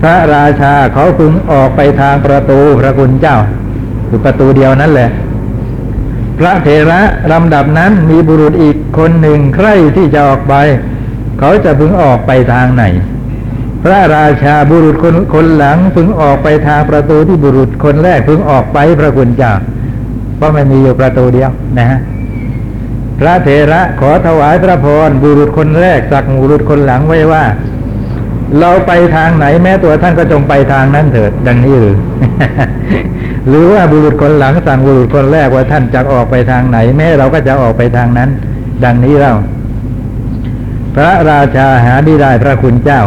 [0.00, 3.36] พระราชาเขาพึงออกไปทางประตูพระคุณเจ้า
[4.08, 5.10] คือประตูเดียวนั้นแหละ
[6.38, 7.00] พระเถระ
[7.32, 10.54] ลำดับนั้นมีบุรุษอีกคนหนึ่งใครที่จะออกไป
[11.38, 12.84] เขาจะพึงออกไปทางไหน
[13.82, 19.52] พระราชาบุรุษคนคนหลังพึงออกไปทางประตูที่บุรุษคนแรกพึงออกไปพระคุณเจ้า
[20.36, 22.00] เพราะมันมีอยู่ประตูเดียวนะฮะ
[23.22, 27.44] พระเถระขอถวายพระพรบุรุษคนแรกสักบุรุษคนหลังไว้ว่า
[28.58, 31.96] เราไปทางไหนแม้ตัวท่านก็จงไปทางนั้นเถิด ดังนี้หรือ
[33.48, 38.30] หรือว่าบุรุษคนหลังสั่งบุรุษคนแรกว่าท่านจะออกไปทางไหน แม้เราก็จะออกไปทางนั้น
[38.84, 39.34] ดังนี้เล่า
[40.94, 43.02] พระราชาหาไม่ได้พระคุณเจ้า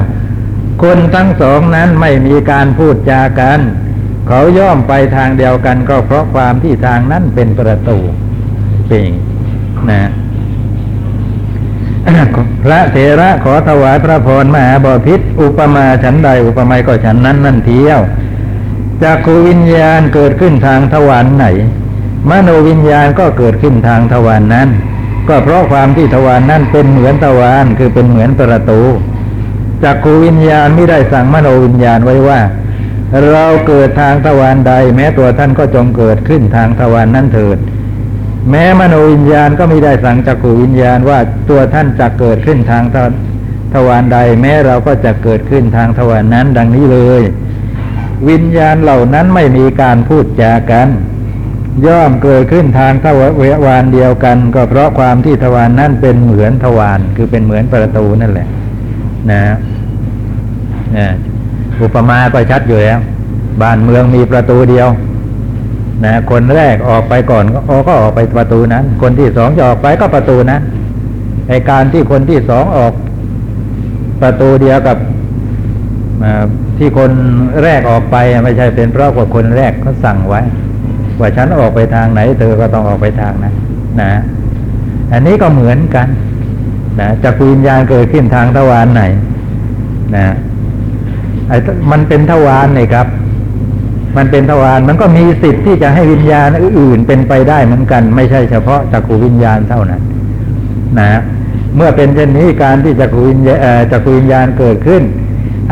[0.83, 3.59] คนทั้งสองนั้นไม่มีการพูดจากัน
[4.27, 7.97] เขาย่อมไปทางเดียวกันก็เพราะความที่ทางนั้นเป็นประตู
[8.87, 9.34] เป็นอย่าง
[9.91, 10.01] นะ
[12.63, 17.99] พระเถระขอถวายพระพรมหาบพิษอุปมาฉันใดอุปไมยก็ฉันนั้นนั่นเที่ยว
[19.03, 21.45] จากขูวิญญาณเกิดขึ้นทางทวารไหน
[22.29, 24.69] มโนวิญญาณก็เกิดขึ้นทางทวารนนั้น
[25.27, 28.81] ก็เพราะความที่ทวารนนั้นเป็นเหมือนทวารคือเป็นเหมือนประตู
[29.83, 32.39] จากขูวิญญาณไม่ได้สั่งมโนวิญญาณไว้ว่า
[33.29, 37.57] เราเกิดทางทวารใด แม้ตัวท่านก็จงเกิดขึ้นทางทวารนนั้นเถิด
[38.49, 41.19] แม้มโนวิญญาณก็ไม่ได้สั่งจักขูวิญญาณว่า
[41.49, 42.83] ตัวท่านจะเกิดขึ้นทาง
[43.73, 47.23] ทวารใด แม้เราก็จะเกิดขึ้นทางทวารนั้น ดังนี้เลย
[48.29, 50.87] วิญญาณเหล่านั้นไม่มีการพูดจากัน
[51.85, 53.07] ย่อมเกิดขึ้นทางท
[53.65, 58.47] วารเดียวกัน ก็เพราะความที่ทวารนั้นเป็นเหมือนทวารคือเป็นเหมือนประตูนั่นแหละ
[59.31, 59.41] นะ
[60.97, 61.07] นะ
[61.81, 62.99] อุปมาก็ชัดอยู่แล้ว
[63.61, 64.87] บ้านเมืองมีประตูเดียว
[66.03, 70.61] นะคนแรกออกไปก่อนก็ออก็ออกไปประตูนั้น คนที่สองจะออกไปก็ประตูนั้น
[71.49, 72.93] ในการที่คนที่สองออก
[74.21, 74.97] ประตูเดียวกับ
[76.77, 77.11] ที่คน
[77.63, 80.41] แรกออกไปไม่ใช่เป็นเพราะว่าคนแรกเขาสั่งไว้
[81.19, 83.53] ว่าฉันออกไปทางไหน เธอก็ต้องออกไปทางนั้น
[84.01, 84.11] นะ
[85.11, 86.07] อันนี้ก็เหมือนกัน
[86.99, 89.03] นะจักรวิญญาณเกิดขึ้นทางทวารไหน
[90.15, 90.25] นะ
[91.47, 91.57] ไอ้
[91.91, 93.07] มันเป็นทวารนี่ครับ
[94.17, 100.01] มันเป็นทวารมันก็มีสิทธิ์ที่จะให้วิญญาณอื่นๆเป็นไปได้เหมือนกัน ไม่ใช่เฉพาะจักรวิญญาณเท่านั้น
[100.99, 101.21] นะ
[101.75, 103.55] เมื่อเป็นเช่นนี้การที่จักรวิญญา
[103.91, 105.03] จักรวิญญาณเกิดขึ้น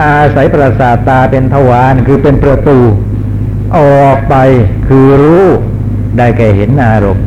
[0.01, 2.79] อาศัยประสาทตาเป็นทวารคือเป็นประตู
[3.77, 4.35] ออกไป
[4.87, 5.45] คือรู้
[6.17, 7.25] ได้แก่เห็นอารมณ์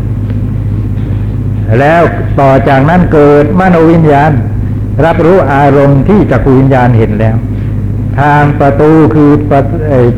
[1.80, 2.02] แล้ว
[2.40, 4.30] ต่อจากนั้นเกิดมโนวิญญาณ
[5.04, 7.36] รับรู้อารมณ์ที่จักรวิญญาณเห็นแล้ว
[8.20, 9.62] ทางประตูคือประ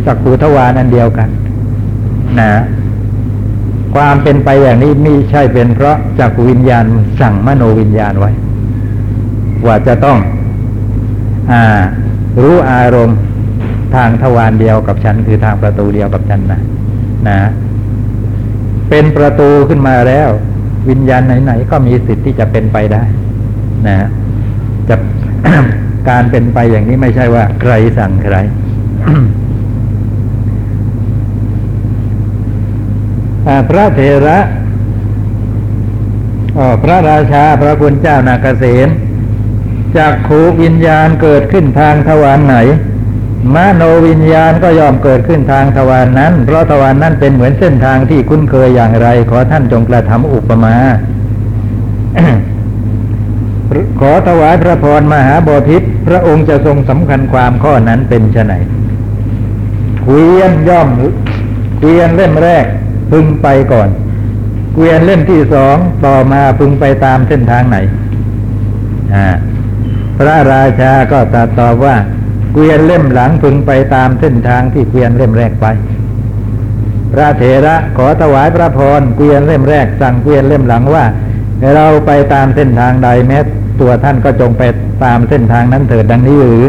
[0.06, 1.28] จักรทวารอันเดียวกัน
[2.40, 2.52] นะ
[3.94, 6.84] ความเป็นไปอย่างนี้ไม่ใช่เป็นเพราะจักวิญญาณ
[7.20, 8.30] สั่งมโนวิญญาณไว้
[9.66, 10.18] ว่าจะต้อง
[11.50, 11.62] อ่า
[12.42, 13.18] รู้อารมณ์
[13.94, 16.60] ทางทวารเดียวกับฉัน คือทางประตูเดียวกับฉันนะ
[17.28, 17.38] นะ
[18.88, 20.28] เป็นประตูขึ้นมาแล้ว
[20.88, 23.02] วิญญาณไหนๆก็มีสิทธิ์ที่จะเป็นไปได้
[23.86, 23.96] นะ
[24.88, 24.96] จะ
[26.08, 28.36] การเป็นไปอย่างนี้ไม่ใช่ว่าใครสั่งใคร
[33.68, 34.38] พระเถระ
[36.82, 38.88] พระราชาพระคุณเจ้านาเกษต
[39.96, 42.56] จากขูวิญญาณเกิดขึ้นทางทวารไหน
[43.54, 50.74] มโนวิญญาณก็ยอมเกิดขึ้นทางทวารนนั้น เพราะทวารนนั้นเป็นเหมือนเส้นทางที่คุ้นเคยอย่างไร ขอท่านจงกระทำอุปมา
[54.00, 58.52] ขอถวายพระพรมหาบพิษพระองค์จะทรงสำคัญความข้อนั้นเป็นไฉน
[60.04, 60.88] เกวียนย่อม
[61.78, 62.66] เกวียนเล่มแรก
[63.10, 63.88] พึงไปก่อน
[64.74, 67.76] เกวียนเล่มที่สองต่อมาพึงไปตามเส้นทางไหน
[70.18, 71.96] พระราชาก็ตรัสตอบว่า
[72.52, 75.66] เกวียนเล่มหลังพึงไปตามเส้นทางที่เกวียนเล่มแรกไป
[77.12, 81.04] พระเถระขอถวายพระพรเกวียนเล่มแรกสั่งเกวียนเล่มหลังว่า
[81.74, 83.38] เราไปตามเส้นทางใดแม้
[83.80, 84.62] ตัวท่านก็จงไป
[85.04, 86.64] ตามเส้นทางนั้นเถิดดังนี้หรือ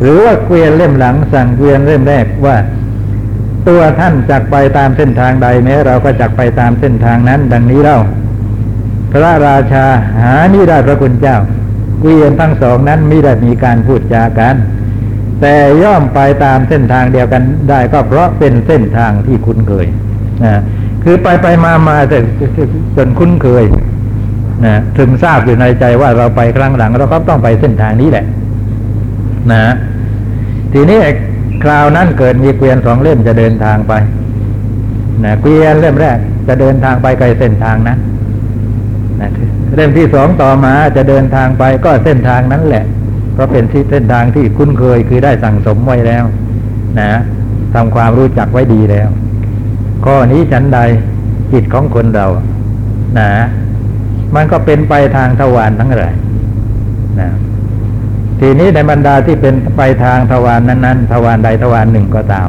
[0.00, 2.56] หรือว่าเกวียนเล่มหลังสั่งเกวียนเล่มแรกว่า
[3.68, 7.98] ตัวท่านจักไปตามเส้นทางใดแม้เราก็จักไปตามเส้นทางนั้น ดังนี้เล่า
[9.12, 9.84] พระราชา
[10.20, 11.38] หานี่ได้พระคุณเจ้า
[12.00, 14.56] เกวียนทั้งสองนั้นไม่ได้มีการพูดจากัน
[15.40, 19.86] แต่ย่อมไปตามเส้นทางเดียวกันได้ก็เพราะเป็นเส้นทางที่คุ้นเคย
[20.44, 20.60] นะ
[21.04, 22.18] คือไปไปมามาแต่
[22.96, 23.64] จนคุ้นเคย
[24.64, 28.24] นะถึงทราบอยู่ในใจว่าเราไปครั้งหลังเราก็ต้องไปเส้นทางนี้แหละ
[29.52, 29.74] นะ
[30.72, 31.00] ทีนี้
[31.64, 33.92] คราวนั้นเกิดมีเกวียนสองเล่มจะเดินทางไป
[35.24, 37.98] นะเกวียนเล่มแรก จะเดินทางไปไกลเส้นทางนั้น
[39.20, 39.30] นะ
[39.74, 42.84] เล่มที่สองต่อมาจะเดินทางไปก็เส้นทางนั้นแหละ
[43.32, 46.24] เพราะเป็นที่เส้นทางที่คุ้นเคยคือได้สั่งสมไว้แล้ว
[47.00, 47.10] นะ
[47.74, 49.08] ทำความรู้จักไว้ดีแล้ว
[50.04, 50.78] ข้อนี้ฉันใด
[51.52, 52.26] จิตของคนเรา
[53.18, 53.30] นะ
[54.34, 56.14] มันก็เป็นไปทางทวารทั้งหลาย
[57.20, 57.28] นะ
[58.40, 62.48] ทีนี้ในบรรดาที่เป็นไปทางทวารนนั้นๆทวารใดทวารหนึ่งก็ตาม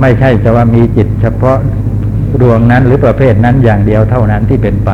[0.00, 1.58] ไม่ใช่จะว่ามีจิตเฉพาะ
[2.40, 4.90] ดวงนั้นหรือประเภทนั้นอย่างเดียวเท่านั้นที่เป็นไป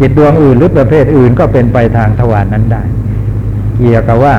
[0.00, 2.82] จิตดวงอื่นหรือประเภทอื่นก็เป็นไปทางทวารนนั้นได้
[3.78, 4.34] เกี่ยวกับว่า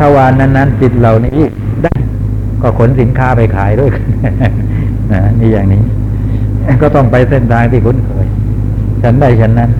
[0.00, 1.40] ทวารนนั้นๆจิตเหล่านี้
[1.82, 1.92] ได้
[2.62, 3.92] ก็ขนสินค้าไปขายด้วย
[5.12, 5.82] นะนี่อย่างนี้
[6.82, 8.26] ก็ต้องไปเส้นทางที่คุ้นเคย
[9.02, 9.70] ฉันได้ฉันนั้น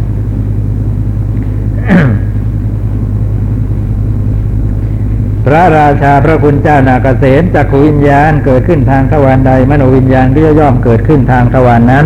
[5.46, 12.04] พระราชาพระคุณเจ้านาเกษตจักขวิญญาณเกิดขึ้นทางทวารใด มโนวิญญาณก็ย่อมเกิดขึ้นทางทวารนนั้น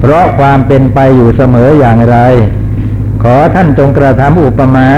[0.00, 2.16] เพราะความเป็นไปอยู่เสมออย่างไร
[3.22, 4.88] ขอท่านจงกระทำอุปมา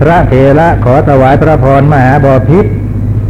[0.00, 2.64] พระเถระขอถวายพระพรมหาบพิษ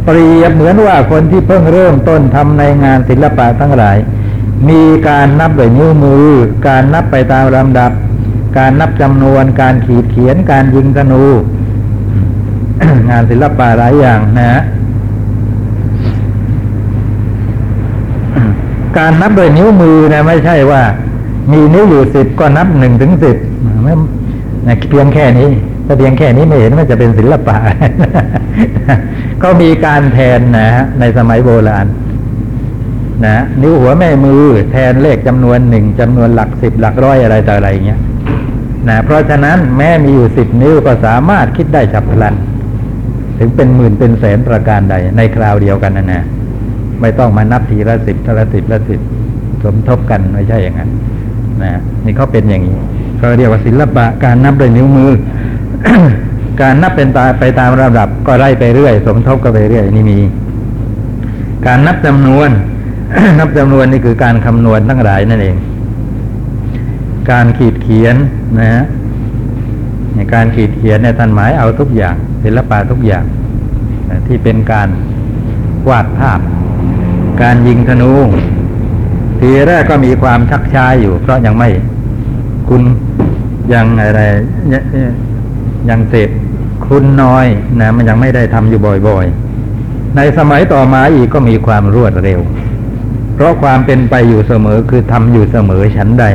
[0.05, 3.97] เปรียบเหมือนว่าคนที่เพิ่งเริ่มต้นทำในงานศิลปะทั้งหลาย
[4.69, 6.25] มีการนับด้วยนิ้วมือ
[6.67, 7.91] การนับไปตามลำดับ
[8.57, 11.23] การนับจำนวน การขีดเขียน การยิงธนู
[13.09, 14.61] งานศิลปะหลายอย่างนะฮะ
[18.97, 20.81] การนับโดวยนิ้วมือนะไม่ใช่ว่า
[21.51, 23.37] มีนิ้วอยู่สิบก็นับหนึ่งถึงสิบ
[23.83, 25.49] ไม่เพียงแค่นี้
[25.85, 27.57] ถ้าเพียงแค่นี้ไม่เห็นว่าจะเป็นศิลปะ
[29.43, 31.85] ก็มีการแทนนะฮะในสมัยโบราณ
[33.25, 37.99] นะนิ้วหัวแม่มือแทนเลขจำนวนหนึ่งจำนวนหลักสิบหลักร้อยอะไรต่ออะไรอย่างเงี้ย
[38.89, 42.35] นะเพราะฉะนั้นแม้มีอยู่สิบนิ้วก็สามารถคิดได้ฉับพลัน
[43.39, 46.23] ถึงเป็นหมื่นเป็นแสนประการใด ในคราวเดียวกันนะนะ
[47.01, 48.99] ไม่ต้องมานับทีละสิบทีละสิบละสิบ
[49.63, 50.89] สมทบกันไม่ใช่อย่างนั้น
[51.63, 51.71] นะ
[52.05, 52.77] นี่เขาเป็นอย่างนี้
[53.17, 55.11] เขาเรียกว่าศิลปะการนับด้วยนิ้วมือ
[56.61, 60.19] การนับเป็นตาไปตามระดับก็ไล่ไปเรื่อย สมทบก็ไปเรื่อยนี่มี
[61.65, 62.49] การนับจำนวน
[63.39, 65.55] นับจำนวนนี่คือการคำนวณทั้งหลายนั่นเอง
[67.31, 68.15] การขีดเขียน
[68.59, 68.83] นะฮะ
[70.15, 73.23] ในการขีดเขียนเนี่ยท่านหมายเอาทุกอย่างศิลปะทุกอย่าง
[74.27, 74.89] ที่เป็นการ
[75.89, 76.39] วาดภาพ
[77.41, 78.13] การยิงธนู
[79.39, 81.69] ทีแรกก็มีความชักช้าอยู่ เพราะยังไม่
[82.69, 82.81] คุณ
[83.73, 84.21] ยังอะไร
[84.73, 84.83] ยัง
[85.89, 86.29] ยังเสพ
[86.87, 87.45] คุณน้อย
[87.81, 92.39] นะมันยังไม่ได้ทำอยู่บ่อยๆ ในสมัยต่อมาอีกก็มีความรวดเร็ว
[93.37, 96.25] เพราะความเป็นไปอยู่เสมอคือทำอยู่เสมอฉันใด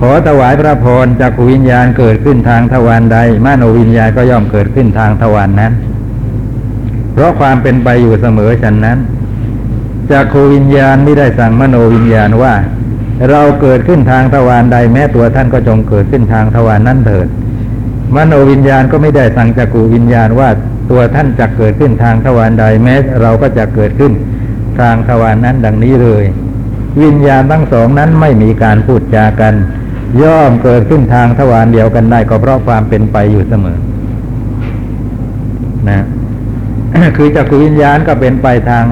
[0.00, 5.72] ขอถวายพระพรจากขวิญญาณเกิดขึ้นทางทวารใดมโนวิญญาณก็ย่อมเกิดขึ้นทางทวารนนั้น
[7.12, 8.98] เพราะความเป็นไปอยู่เสมอฉันนั้น
[10.10, 12.54] จากขวิญญาณไม่ได้สั่งมโนวิญญาณว่า
[13.30, 17.28] เราเกิดขึ้นทางทวารใดแม้ตัวท่านก็จงเกิดขึ้นทางทวารนนั้นเถิด
[18.16, 20.48] มโนวิญญาณก็ไม่ได้สั่งจักขูวิญญาณว่า
[20.90, 24.12] ตัวท่านจะเกิดขึ้นทางทวารใดแม้เราก็จะเกิดขึ้น
[24.80, 26.24] ทางทวารนนั้นดังนี้เลย
[27.02, 29.54] วิญญาณทั้งสองนั้นไม่มีการพูดจากัน
[30.22, 33.78] ย่อมเกิดขึ้นทางทวารเดียวกันได้ก็เพราะความเป็นไปอยู่เสมอ
[35.88, 36.04] นะ
[37.16, 38.84] คือจักขูวิญญาณก็เป็นไปทาง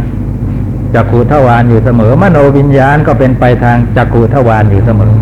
[0.95, 5.13] จักขูทวารอยู่เสมอ มโนวิญญาณก็เป็นไปทางจักขูทวารอยู่เสมอ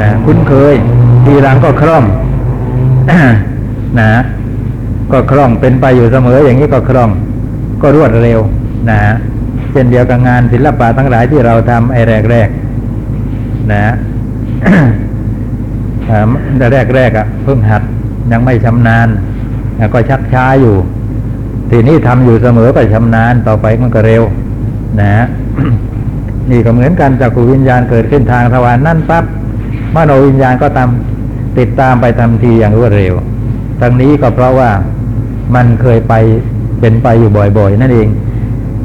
[0.00, 0.74] นะคุ้นเคย
[1.24, 2.04] ทีหลังก็คล่อง
[4.00, 4.10] นะ
[5.12, 7.10] ก็คล่องเป็นไปอยู่เสมออย่างนี้ก็คล่อง
[7.82, 8.40] ก็รวดเร็ว
[8.90, 8.98] นะ
[9.74, 12.00] เช่นเดียวกับงานศิลปะทั้งหลายที่เราทำไอ้
[12.30, 13.94] แรกๆนะ
[16.58, 16.66] แต่
[16.96, 17.82] แรกๆอะเพิ่งหัด
[18.32, 19.08] ยังไม่ชำนาญ
[19.94, 20.76] ก็ชักช้าอยู่
[21.70, 24.22] ทีนี้ทำอยู่เสมอก็ชำนาญต่อไปมันก็เร็ว
[25.00, 25.24] นะ
[26.50, 29.24] นี่ก็เหมือนกันจากขูวิญญาณเกิดขึ้นทางทวารนั่นปั๊บ
[29.94, 30.88] มโนวิญญาณก็ตาม
[31.58, 33.14] ติดตามไปทำทีอย่างรวดเร็ว
[33.80, 34.70] ทั้งนี้ก็เพราะว่า
[35.54, 36.14] มันเคยไป
[36.80, 38.08] เป็นไปอยู่บ่อย ๆ นั่นเอง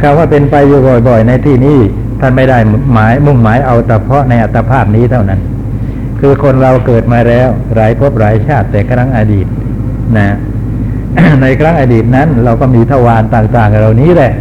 [0.02, 1.78] คำว่าเป็นไปอยู่บ่อยๆ ในที่นี้
[2.20, 2.58] ท่านไม่ได้
[2.94, 5.40] หมายมุ่งหมายเอาแต่เพาะในอัตภาพนี้เท่านั้น
[6.20, 9.48] คือคนเราเกิดมาแล้วหลายภพหลายชาติแต่ครั้งอดีต
[10.18, 10.30] นะ
[11.42, 14.34] ในครั้งอดีตนั้น เราก็มีทวารต่างๆเหล่านี้แหละ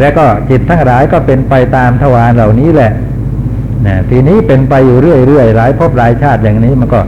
[0.00, 2.92] แล้วก็จิตทั้งหลายก็เป็นไปตามทวารเหล่านี้แหละ
[3.86, 7.00] นะทีนี้เป็นไปอยู่เรื่อยๆหลายภพหลายชาติอย่างนี้มันก็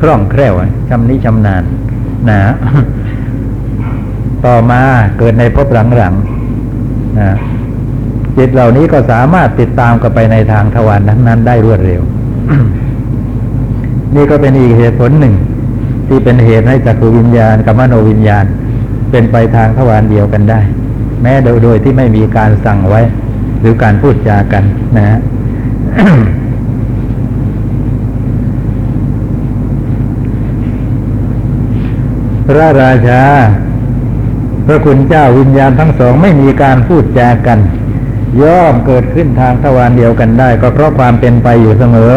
[0.00, 0.54] คล่องแคล่ว
[0.88, 1.62] ชำนิชำนาญ
[2.30, 2.38] นะ
[4.46, 4.80] ต่อมา
[5.18, 6.39] เกิดในภพหลังๆ
[7.18, 7.30] นะ
[8.36, 12.02] จิตเหล่านี้ก็สามารถติดตามกันไปในทางทวารนั้น ๆ ได้รวดเร็ว
[14.14, 15.34] นี่ก็เป็นอีกเหตุผลหนึ่ง
[16.08, 18.44] ที่เป็นเหตุให้จักรวิญญาณกับมโนวิญญาณ
[19.10, 20.60] เป็นไปทางทวารเดียวกันได้
[21.22, 23.00] แม้โดยโดยที่ไม่มีการสั่งไว้
[23.60, 24.64] หรือการพูดจากัน
[24.96, 25.18] นะฮะ
[32.46, 33.22] พระราชา
[34.72, 37.58] ระคุณเจ้าวิญญาณทั้งสองไม่มีการพูดจากัน
[38.42, 42.14] ย่อมเกิดขึ้นทางทวารเดียวกันได้ ก็เพราะความเป็นไปอยู่เสมอ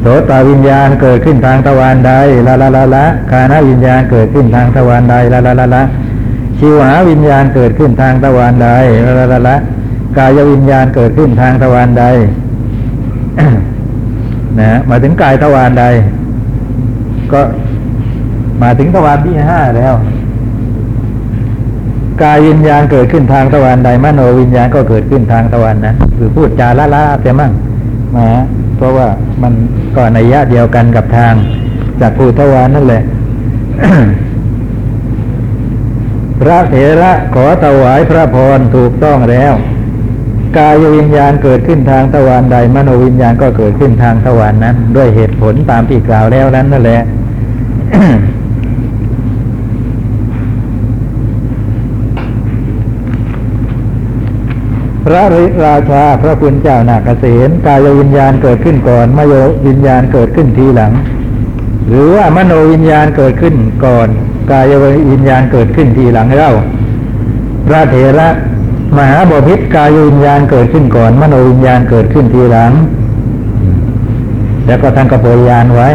[0.00, 2.12] โสตวิญญาณเกิดขึ้นทางทวารใด
[2.46, 5.82] ละละละละคานาวิญญาณเกิดขึ้นทางทวารใดละละละละ
[6.58, 8.68] ชิวหาวิญญาณเกิดขึ้นทางทวารใด
[9.06, 9.56] ละละละละ
[10.18, 12.04] กายวิญญาณเกิดขึ้นทางทวารใด
[14.60, 15.84] นะมาถึงกายทวารใด
[17.32, 17.40] ก็
[18.62, 19.94] มาถึงทวารที่ห้าแล้ว
[22.22, 27.52] กายวิญญาณเกิดขึ้นทางทวารใดมโนวิญญาณก็เกิดขึ้นทางทวารนั้นคือพูดจาละละเสียมั่ง
[28.16, 28.28] นะ
[28.76, 29.08] เพราะว่า
[29.42, 29.52] มัน
[29.96, 31.34] ก็ในยะเดียวกันกับทาง
[32.00, 33.02] จากภูทวารนั่นแหละ
[36.40, 39.52] พระเถระขอถวายพระพรถูกต้องแล้ว
[40.58, 47.02] กายวิญญาณเกิดขึ้นทางทวารใด มโนวิญญาณก็เกิดขึ้นทางทวารนั้น ด้วยเหตุผลตามที่กล่าวแล้วนั้นนั่นแหละ
[55.04, 55.22] พระ
[55.64, 59.34] ราชาพระคุณเจ้านาคเษนกายวิญญาณเกิดขึ้นก่อนมโย
[59.66, 60.92] วิญญาณเกิดขึ้นทีหลัง
[61.88, 64.08] หรือว่ามโนวิญญาณเกิดขึ้นก่อน
[64.50, 64.72] กาย
[65.12, 66.52] วิญญาณเกิดขึ้นทีหลังเล่า
[67.66, 68.28] พระเถระ
[68.96, 72.72] มหาบพิตรกายวิญญาณเกิดขึ้นก่อน มโนวิญญาณเกิดขึ้นทีหลัง
[74.66, 75.88] แล้วก็ท่านก็โปรยานไว้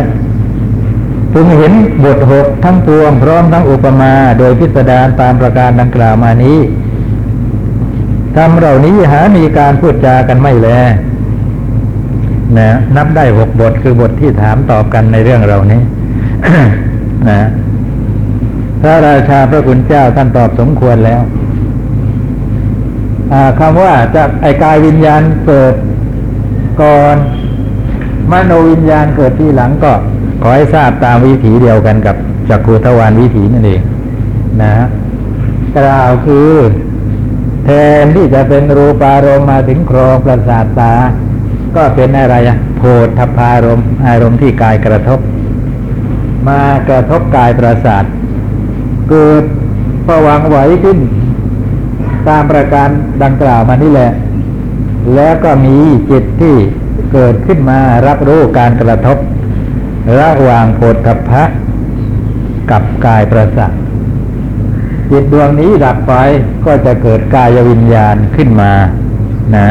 [1.34, 1.74] พึงเห็น
[2.04, 6.58] บทหกทั้งปวงพร้อมทั้งอุปมา โดยพิสดารตามประการดังกล่าวมานี้
[8.36, 10.70] ทำเหล่านี้หามีการพูดจากันไม่แล
[12.58, 15.82] นะนับได้หกบทคือบทที่ถามตอบกันในเรื่องเหล่านี้
[17.30, 17.42] นะ
[18.82, 21.22] พระราชาพระคุณเจ้าท่านตอบสมควรแล้ว
[23.60, 25.76] คำว่าจะไอกายวิญญาณเกิด
[26.82, 27.16] ก่อน
[28.32, 29.94] มโนวิญญาณเกิดที่หลังก็
[30.42, 32.16] ขอให้ทราบตามวิถีเดียวกันกับ
[32.50, 33.82] จักขุทวารวิถีนั่นเอง
[34.62, 34.72] นะ
[35.78, 36.50] กล่าวคือ
[37.66, 37.70] แท
[38.04, 40.94] นที่จะเป็นรูปารมณ์มาถึงครองประสาทตา
[41.76, 42.82] ก็เป็นอะไรอะโพ
[43.18, 45.20] ธพารมณ์อารมณ์ที่กายกระทบ
[46.48, 48.04] มากระทบกายประสาท
[49.10, 49.44] เกิด
[50.08, 50.98] ประวังไหวขึ้น
[52.28, 52.90] ตามประการ
[53.24, 54.12] ดังกล่าวมานี่แหละ
[55.16, 55.78] แล้วก็มี
[56.12, 56.56] จิตที่
[57.14, 59.18] เกิดขึ้นมารับรู้การกระทบ
[60.20, 61.44] ระหว่างโพธพะ
[62.72, 63.74] กับกายประสาท
[65.14, 66.14] จิตดวงนี้ดับไป
[66.66, 68.72] ก็จะเกิดกายวิญญาณขึ้นมา
[69.56, 69.68] นะ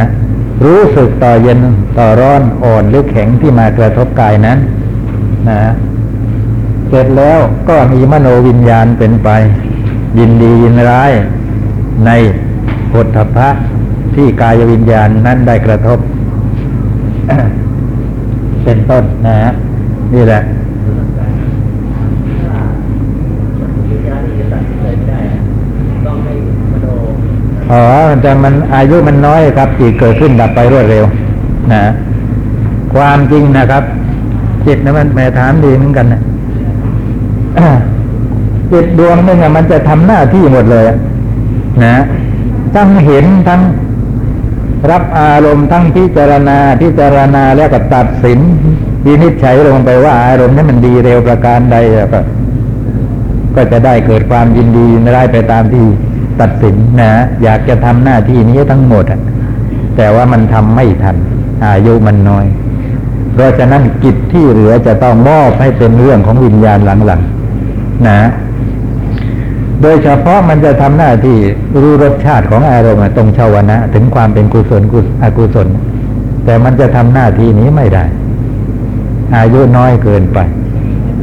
[0.64, 1.58] รู้สึกต่อเย็น
[1.98, 4.58] ต่อร้อนอ่อนหรือแข็งที่มากระทบกายนั้น
[5.48, 5.60] นะ
[6.88, 7.38] เสร็จแล้ว
[7.68, 9.28] ก็มีมโนวิญญาณเป็นไป
[10.18, 11.12] ยินดียินร้าย
[12.06, 12.10] ใน
[12.92, 13.48] พุทธพะ
[14.14, 15.98] ที่กายวิญญาณนั้นได้กระทบ
[18.64, 19.50] เป็นต้นนะฮะ
[20.14, 20.40] นี่แหละ
[27.72, 27.84] อ๋อ
[28.22, 31.04] แต่มันอายุมันน้อยครับจิตเกิดขึ้นดับไปรวดเร็ว
[31.72, 31.82] นะ
[32.94, 33.82] ความจริงนะครับ
[34.66, 36.20] จิตนะมันแม่ถามดีเหมือนกันนะ
[38.72, 40.84] จิตดวงนึงอะมันจะทำหน้าที่หมดเลย
[41.84, 41.94] นะ
[42.74, 43.60] ทั้งเห็นทั้ง
[44.90, 48.38] รับอารมณ์ทั้งพิจารณาพิจารณาแล้วก็ตัดสิน
[49.06, 51.76] วินิจฉัยลงไปว่า อารมณ์นั้นมันดีเร็วประการใด
[52.12, 52.20] ก็
[53.56, 55.84] ก็จะได้เกิดความยินดียินร้ายไปตามที่
[56.42, 57.12] ตัดสินนะ
[57.42, 59.20] อยากจะทำหน้าที่นี้ทั้งหมดอะ
[59.96, 61.16] แต่ว่ามันทำไม่ทัน
[61.66, 62.46] อายุมันน้อย
[63.32, 68.20] เพราะฉะนั้นกิจที่เหลือจะต้องมอบให้เป็นเรื่องของวิญญาณหลังๆนะ
[69.82, 71.36] โดยเฉพาะมันจะทำหน้าที่
[71.80, 75.68] รู้รสชาติของอารมณ์ตรงชาวนะ ถึงความเป็นกุศลกุศอกุศล
[76.44, 78.04] แต่มันจะทำหน้าที่นี้ไม่ได้
[79.36, 80.38] อายุน้อยเกินไป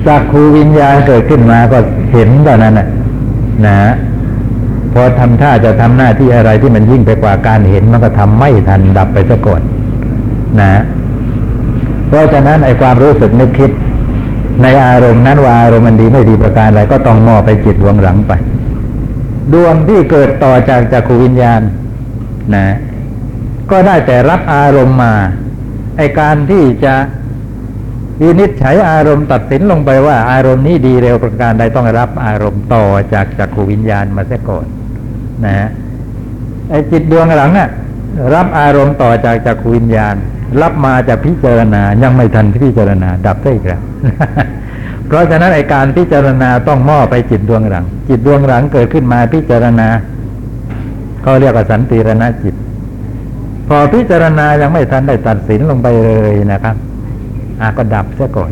[0.06, 1.78] สักขูวิญญาณเกิดขึ้นมาก็
[2.12, 2.88] เห็นตอนนั้นน่ะ
[3.66, 3.76] นะ
[4.94, 9.62] พอทำท่าจะทำหน้าที่อะไรที่มันยิ่งไปกว่าการเห็นมันก็ทำไม่ทันดับไปซะก่อน
[10.60, 10.82] นะ
[12.08, 13.72] เพราะฉะนั้นไอ้ความรู้สึกนึกคิด
[14.62, 18.32] ในอารมณ์นั้นว่าอารมณ์มันดีไม่ดีประการอะไรก็ต้องมอบไปจิตดวงหลังไป
[19.54, 21.62] ดวงที่เกิดต่อจากจักขูวิญญาณ
[22.56, 22.68] นะ
[23.72, 25.14] ก็ได้แต่รับอารมณ์มา
[25.98, 26.96] ไอการที่จะ
[28.22, 34.66] วินิจฉัยอารมณ์ตัดสินลงไปว่า อารมณ์นี้ดีเร็วประการใดต้องรับอารมณ์ต่อจากจักขูวิญญาณมาเสียก่อน
[35.46, 35.70] นะฮะ
[36.70, 37.70] ไอจิตดวงหลังอะ
[38.34, 40.16] รับอารมณ์ต่อจากจักขูวิญญาณ
[40.62, 43.82] รับมาจากพิจารณายังไม่ทันพิจารณา ดับได้อีกแล้ว
[45.08, 49.88] เพราะฉะนั้นไอการพิจารณาต้องมอบไปจิตดวงหลัง จิตดวงหลังเกิดขึ้นมาพิจารณา
[51.22, 52.56] เขาเรียกว่าสันติรณจิต
[53.68, 56.76] พอพิจารณายังไม่ทันได้ตัดสินลงไปเลยนะครับ
[57.62, 58.52] อาก็ดับเสียก่อน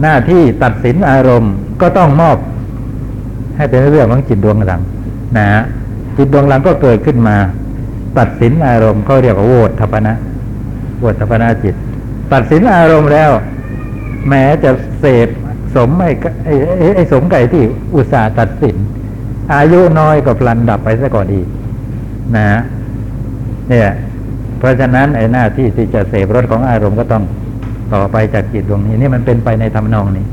[0.00, 2.36] หน้าที่ตัดสินอารมณ์ก็ต้องมอบ
[3.56, 4.80] ให้เป็นเรื่องของจิตดวงหลัง
[5.36, 5.62] นะฮะ
[6.16, 7.36] จิตดวงหลังก็เกิดขึ้นมา
[8.18, 10.14] ตัดสินอารมณ์เขาเรียกว่าโวทัพนะ
[11.00, 11.74] โวทัพนะจิต
[12.32, 13.30] ตัดสินอารมณ์แล้ว
[14.28, 15.28] แม้จะเสพ
[15.76, 16.10] สมไอ้
[16.44, 17.62] ไอ้ไอ้สมไก่ที่
[17.94, 18.76] อุตส่าห์ตัดสิน
[19.54, 21.46] อายุน้อยก็พลันดับไปซะก่อนอีก
[22.36, 22.60] นะฮะ
[23.68, 23.90] เนี่ย
[24.58, 27.24] เพราะฉะนั้นไอ้หน้าที่ที่จะเสพรสของอารมณ์ก็ต้อง
[27.94, 30.26] ต่อไปจากจิตดวงนี้นี่มันเป็นไปในทำนองนี้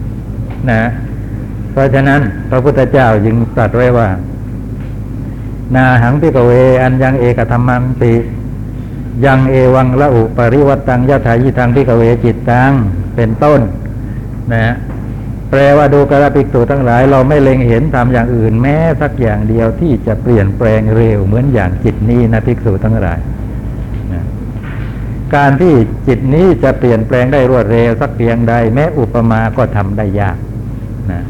[0.70, 0.80] นะ
[1.72, 4.10] เพราะฉะนั้น พระพุทธเจ้าจึงตรัสไว้ว่า
[5.76, 6.52] นาหังพิกเว
[6.82, 8.16] อันยังเอกธรรมังติ
[9.26, 12.72] ยังเอวังละอุปริวัตตังยะถายิทังพิกเวจิตตัง
[13.16, 13.62] เป็นต้น
[14.54, 14.74] นะ
[15.50, 23.20] แปลว่าดูกระปิกตุทั้งหลาย เราไม่เล็งเห็นทำอย่างอื่นแม้สักอย่างเดียวที่จะเปลี่ยนแปลงเร็วเหมือนอย่างจิตนี้นะภิกษุทั้งหลาย
[24.14, 24.24] นะ
[25.36, 25.74] การที่
[26.08, 30.38] จิตนี้จะเปลี่ยนแปลงได้รวดเร็วสักเพียงใด แม้อุปมาก็ทำได้ยาก
[31.12, 31.22] นะ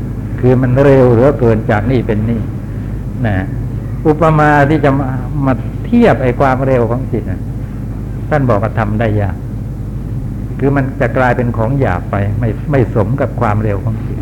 [0.42, 2.42] คือมันเร็วเหลือเกินจากนี่เป็นนี่
[3.28, 3.36] นะ
[4.08, 5.08] อุปมาที่จะมา
[5.46, 5.54] มา
[5.86, 7.42] เทียบไอ้ความเร็วของจิตนะ
[8.30, 9.36] ท่านบอกว่าทำได้ยาก
[10.60, 14.20] คือมันจะกลายเป็นของหยาบไป ไม่ไม่สมกับความเร็วของจิต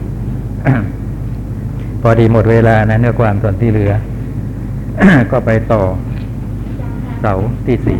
[2.01, 3.93] พอดีหมดเวลานะเนื้อความส่วนที่เหลือ
[5.31, 5.81] ก็ไปต่อ
[7.21, 7.99] เสาที่สี่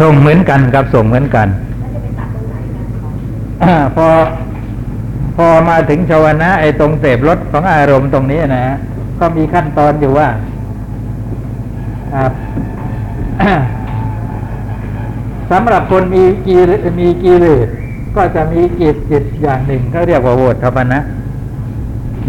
[0.00, 1.48] ส่งเหมือนกันครับส่งเหมือนกัน
[3.62, 3.64] อ
[3.96, 4.08] พอ
[5.36, 8.76] พอมาถึงชาวนะไอ้ตรงเสพรสของอารมณ์ตรงนี้นะฮะ
[9.20, 10.28] ก็มีขั้นตอนอยู่ว่า
[15.50, 16.56] สำหรับคนมีกี
[17.00, 17.68] มีกิเลส
[18.16, 21.00] ก็จะมีจิตจิตอย่างหนึ่งเขาเรียกว่าโวทปนะ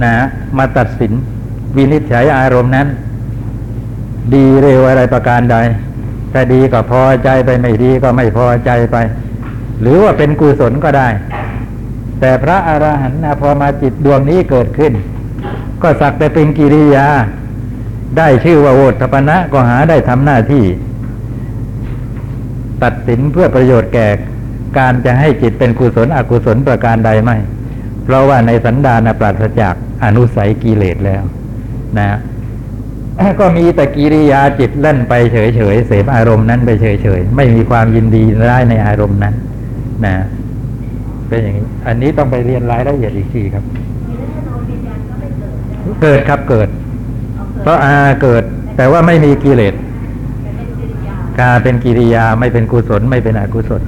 [0.03, 0.15] นะ
[0.57, 1.11] มาตัดสิน
[1.75, 2.87] วินิจฉัยอารมณ์นั้น
[4.33, 5.57] ดีเร็วอะไรประการใด
[6.39, 8.97] ถ้าดีก็พอใจไปไม่ดีก็ไม่พอใจไป
[9.81, 11.07] หรือว่าเป็นกุศลก็ได้
[12.19, 14.93] แต่พระอรหันต์พอมาจิตดวงนี้เกิดขึ้น
[15.81, 17.07] ก็สักแต่เป็นกิริยา
[18.17, 20.63] ได้ชื่อว่าโอทปนะก็หาได้ทำหน้าที่
[22.83, 24.07] ตัดสินเพื่อประโยชน์แก่
[24.77, 27.37] การจะให้จิตเป็นกุศลอกุศลประการใดไม่
[28.03, 31.23] เพราะว่าในสันดานปราศจากอนุสัยกิเลสแล้ว
[31.97, 32.07] นะ
[33.39, 35.37] ก็มีแต่กิริยาจิตเล่นไปเฉ
[35.73, 39.33] ยๆเสพอารมณ์นั้นไปเฉยๆไม่มีความยินดีร้ายในอารมณ์นั้น
[40.05, 40.15] นะ
[41.27, 43.63] เป็นอย่างนี้ อันนี้ต้องไปเรียนรายละเอียดอีกทีครับ
[46.01, 48.43] เกิดครับเกิดเอาเกิดเพราะอาเกิด
[48.77, 49.73] แต่ว่าไม่มีกิเลส
[51.39, 53.81] กาการเป็นกิริยาไม่เป็นกุศลไม่เป็นอกุศล